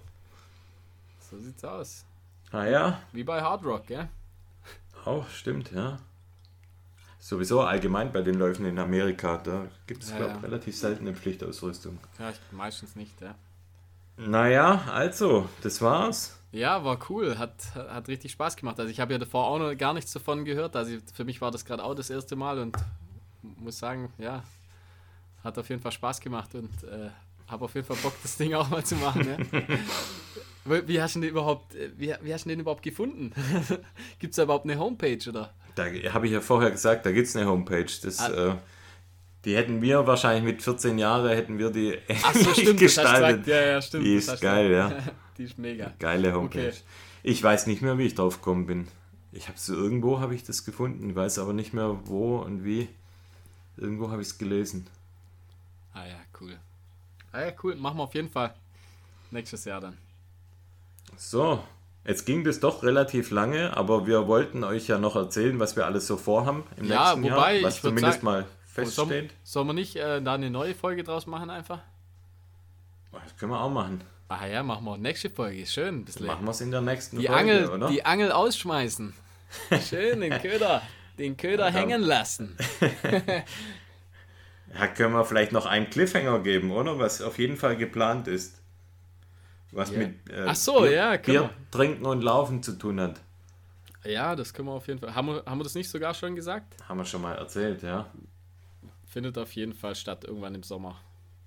[1.29, 2.05] So sieht's aus.
[2.51, 4.09] Ah ja, Wie bei Hard Rock, gell?
[5.05, 5.99] auch stimmt, ja.
[7.19, 10.49] Sowieso allgemein bei den Läufen in Amerika, da gibt es, Ja, glaube ich, ja.
[10.49, 11.99] relativ seltene Pflichtausrüstung.
[12.19, 13.35] Ja, meistens nicht, ja.
[14.17, 16.39] Naja, also, das war's.
[16.51, 18.81] Ja, war cool, hat, hat richtig Spaß gemacht.
[18.81, 20.75] Also ich habe ja davor auch noch gar nichts davon gehört.
[20.77, 22.77] Also für mich war das gerade auch das erste Mal und
[23.43, 24.43] muss sagen, ja,
[25.45, 27.11] hat auf jeden Fall Spaß gemacht und äh,
[27.49, 29.27] habe auf jeden Fall Bock, das Ding auch mal zu machen.
[29.53, 30.79] Ja.
[30.87, 33.33] Wie hast du den überhaupt, äh, wie, wie hast du den überhaupt gefunden?
[34.19, 35.55] Gibt es da überhaupt eine Homepage oder?
[35.77, 37.87] Da habe ich ja vorher gesagt, da gibt es eine Homepage.
[38.03, 38.51] Das, Ah.
[38.51, 38.55] äh,
[39.47, 43.47] die hätten wir wahrscheinlich mit 14 Jahren, hätten wir die Ach so, stimmt, gestaltet.
[43.47, 44.05] Ja, ja, stimmt.
[44.05, 44.93] Die ist geil, ja.
[45.39, 45.93] Die ist mega.
[46.01, 46.69] Geile Homepage.
[46.69, 46.77] Okay.
[47.23, 48.89] Ich weiß nicht mehr, wie ich drauf gekommen bin.
[49.33, 52.89] Ich habe so irgendwo habe ich das gefunden, weiß aber nicht mehr wo und wie.
[53.77, 54.87] Irgendwo habe ich es gelesen.
[55.95, 56.59] Ah ja, cool.
[57.33, 57.75] Ah ja, cool.
[57.77, 58.55] Machen wir auf jeden Fall.
[59.31, 59.99] Nächstes Jahr dann.
[61.17, 61.63] So,
[62.07, 65.87] jetzt ging das doch relativ lange, aber wir wollten euch ja noch erzählen, was wir
[65.87, 69.33] alles so vorhaben im Ja, nächsten wobei, Jahr, was zumindest sagen- mal feststeht.
[69.45, 71.81] sollen wir nicht äh, da eine neue Folge draus machen einfach?
[73.13, 74.03] Das können wir auch machen.
[74.29, 74.97] Ah ja, machen wir.
[74.99, 75.67] Nächste Folge.
[75.67, 76.05] Schön.
[76.05, 76.27] Bisschen.
[76.27, 77.89] Machen wir es in der nächsten die, Folge, Angel, oder?
[77.89, 79.15] die Angel ausschmeißen.
[79.89, 80.83] Schön, den Köder.
[81.19, 82.57] Den Köder hängen lassen.
[84.75, 86.99] Ja, können wir vielleicht noch einen Cliffhanger geben, oder?
[86.99, 88.61] Was auf jeden Fall geplant ist.
[89.73, 89.99] Was Ja.
[89.99, 93.21] mit äh, Ach so, Bier, ja, Bier trinken und laufen zu tun hat.
[94.05, 95.15] Ja, das können wir auf jeden Fall.
[95.15, 96.75] Haben wir, haben wir das nicht sogar schon gesagt?
[96.89, 98.07] Haben wir schon mal erzählt, ja.
[99.07, 101.01] Findet auf jeden Fall statt, irgendwann im Sommer.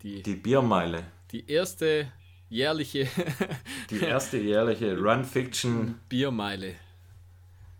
[0.04, 1.04] Die, Die Biermeile.
[1.32, 2.12] die erste
[2.50, 3.08] jährliche
[3.90, 6.00] Die erste jährliche Run Fiction.
[6.10, 6.76] Biermeile.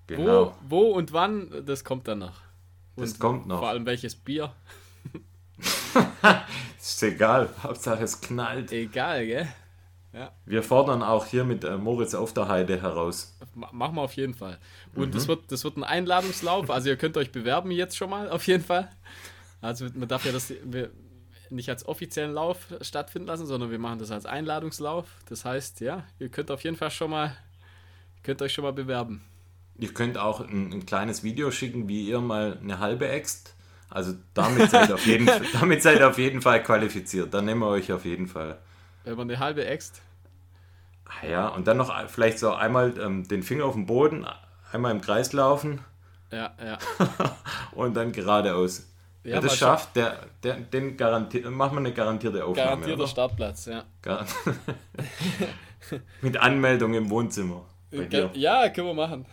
[0.08, 0.56] Genau.
[0.70, 2.42] Wo, wo und wann, das kommt dann noch.
[2.96, 3.60] Das Und kommt noch.
[3.60, 4.54] Vor allem welches Bier.
[6.80, 7.50] Ist egal.
[7.64, 8.72] Hauptsache es knallt.
[8.72, 9.48] Egal, gell?
[10.46, 13.38] Wir fordern auch hier mit äh, Moritz auf der Heide heraus.
[13.56, 14.58] Ma- Machen wir auf jeden Fall.
[14.94, 15.12] Und Mhm.
[15.12, 16.70] das, wird, das wird ein Einladungslauf.
[16.70, 18.92] Also ihr könnt euch bewerben jetzt schon mal, auf jeden Fall.
[19.62, 20.92] Also man darf ja das wir
[21.50, 25.06] nicht als offiziellen Lauf stattfinden lassen, sondern wir machen das als Einladungslauf.
[25.30, 27.36] Das heißt, ja, ihr könnt auf jeden Fall schon mal,
[28.24, 29.24] könnt euch schon mal bewerben.
[29.78, 33.56] Ihr könnt auch ein, ein kleines Video schicken, wie ihr mal eine halbe äxt.
[33.92, 35.30] Also damit seid, ihr auf jeden,
[35.60, 37.34] damit seid ihr auf jeden Fall qualifiziert.
[37.34, 38.58] Dann nehmen wir euch auf jeden Fall.
[39.04, 40.02] Wenn man eine halbe Ext.
[41.06, 44.26] Ah Ja, und dann noch vielleicht so einmal ähm, den Finger auf den Boden,
[44.72, 45.82] einmal im Kreis laufen
[46.32, 46.78] Ja, ja.
[47.74, 48.88] und dann geradeaus.
[49.24, 52.70] Ja, Wer das schafft, der, der, den garantiert, machen wir eine garantierte Aufnahme.
[52.70, 53.08] Garantierter oder?
[53.08, 53.84] Startplatz, ja.
[54.02, 54.26] Gar-
[56.22, 57.66] Mit Anmeldung im Wohnzimmer.
[57.92, 58.32] Bei dir.
[58.36, 59.26] Ja, können wir machen.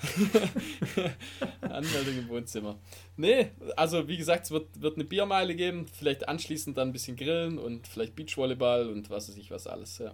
[1.60, 2.76] Anmeldung im Wohnzimmer.
[3.16, 7.16] Nee, also wie gesagt, es wird, wird eine Biermeile geben, vielleicht anschließend dann ein bisschen
[7.16, 10.12] grillen und vielleicht Beachvolleyball und was weiß ich was alles, ja.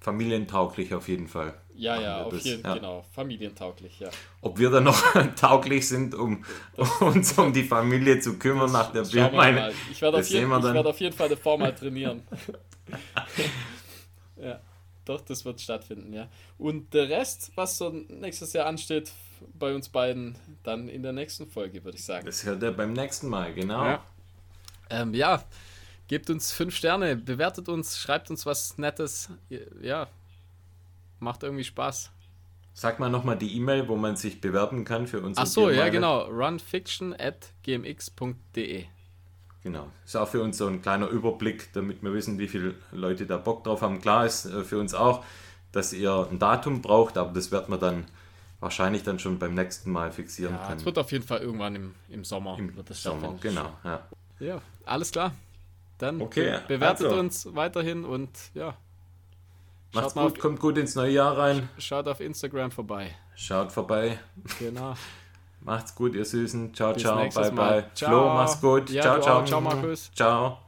[0.00, 1.54] Familientauglich auf jeden Fall.
[1.74, 2.68] Ja, ja, auf das, jeden ja.
[2.70, 3.04] Fall, genau.
[3.12, 4.10] Familientauglich, ja.
[4.42, 5.02] Ob wir dann noch
[5.36, 6.44] tauglich sind, um
[7.00, 9.72] uns um die Familie zu kümmern nach der Biermeile.
[9.90, 10.74] Ich werde auf, das jeden- ich dann.
[10.74, 12.22] werd auf jeden Fall davor mal trainieren.
[14.36, 14.60] ja.
[15.04, 16.28] Doch, das wird stattfinden, ja.
[16.58, 19.12] Und der Rest, was so nächstes Jahr ansteht,
[19.58, 22.24] bei uns beiden, dann in der nächsten Folge, würde ich sagen.
[22.24, 23.84] Das hört ihr beim nächsten Mal, genau.
[23.84, 24.04] Ja.
[24.90, 25.44] Ähm, ja,
[26.08, 29.28] gebt uns fünf Sterne, bewertet uns, schreibt uns was Nettes.
[29.82, 30.08] Ja,
[31.18, 32.10] macht irgendwie Spaß.
[32.72, 35.88] Sag mal nochmal die E-Mail, wo man sich bewerben kann für unsere Ach so, ja,
[35.90, 36.24] genau.
[36.24, 38.86] runfiction at gmx.de.
[39.64, 39.88] Genau.
[40.04, 43.38] Ist auch für uns so ein kleiner Überblick, damit wir wissen, wie viele Leute da
[43.38, 44.00] Bock drauf haben.
[44.00, 45.24] Klar ist äh, für uns auch,
[45.72, 48.04] dass ihr ein Datum braucht, aber das wird man dann
[48.60, 50.78] wahrscheinlich dann schon beim nächsten Mal fixieren ja, können.
[50.80, 52.58] Es wird auf jeden Fall irgendwann im, im Sommer.
[52.58, 53.72] Im Sommer, genau.
[53.84, 54.02] Ja.
[54.38, 55.32] ja, alles klar.
[55.96, 57.18] Dann okay, bewertet also.
[57.18, 58.76] uns weiterhin und ja.
[59.94, 61.70] Macht's gut, auf, kommt gut ins neue Jahr rein.
[61.78, 63.16] Schaut auf Instagram vorbei.
[63.34, 64.18] Schaut vorbei.
[64.58, 64.94] Genau.
[65.64, 66.74] Macht's gut, ihr Süßen.
[66.74, 67.80] Ciao, Bis ciao, bye, Mal.
[67.80, 67.84] bye.
[67.94, 68.10] Ciao.
[68.10, 68.90] Flo, mach's gut.
[68.90, 69.44] Ja, ciao, ciao.
[69.44, 70.10] Ciao, Markus.
[70.14, 70.58] Ciao.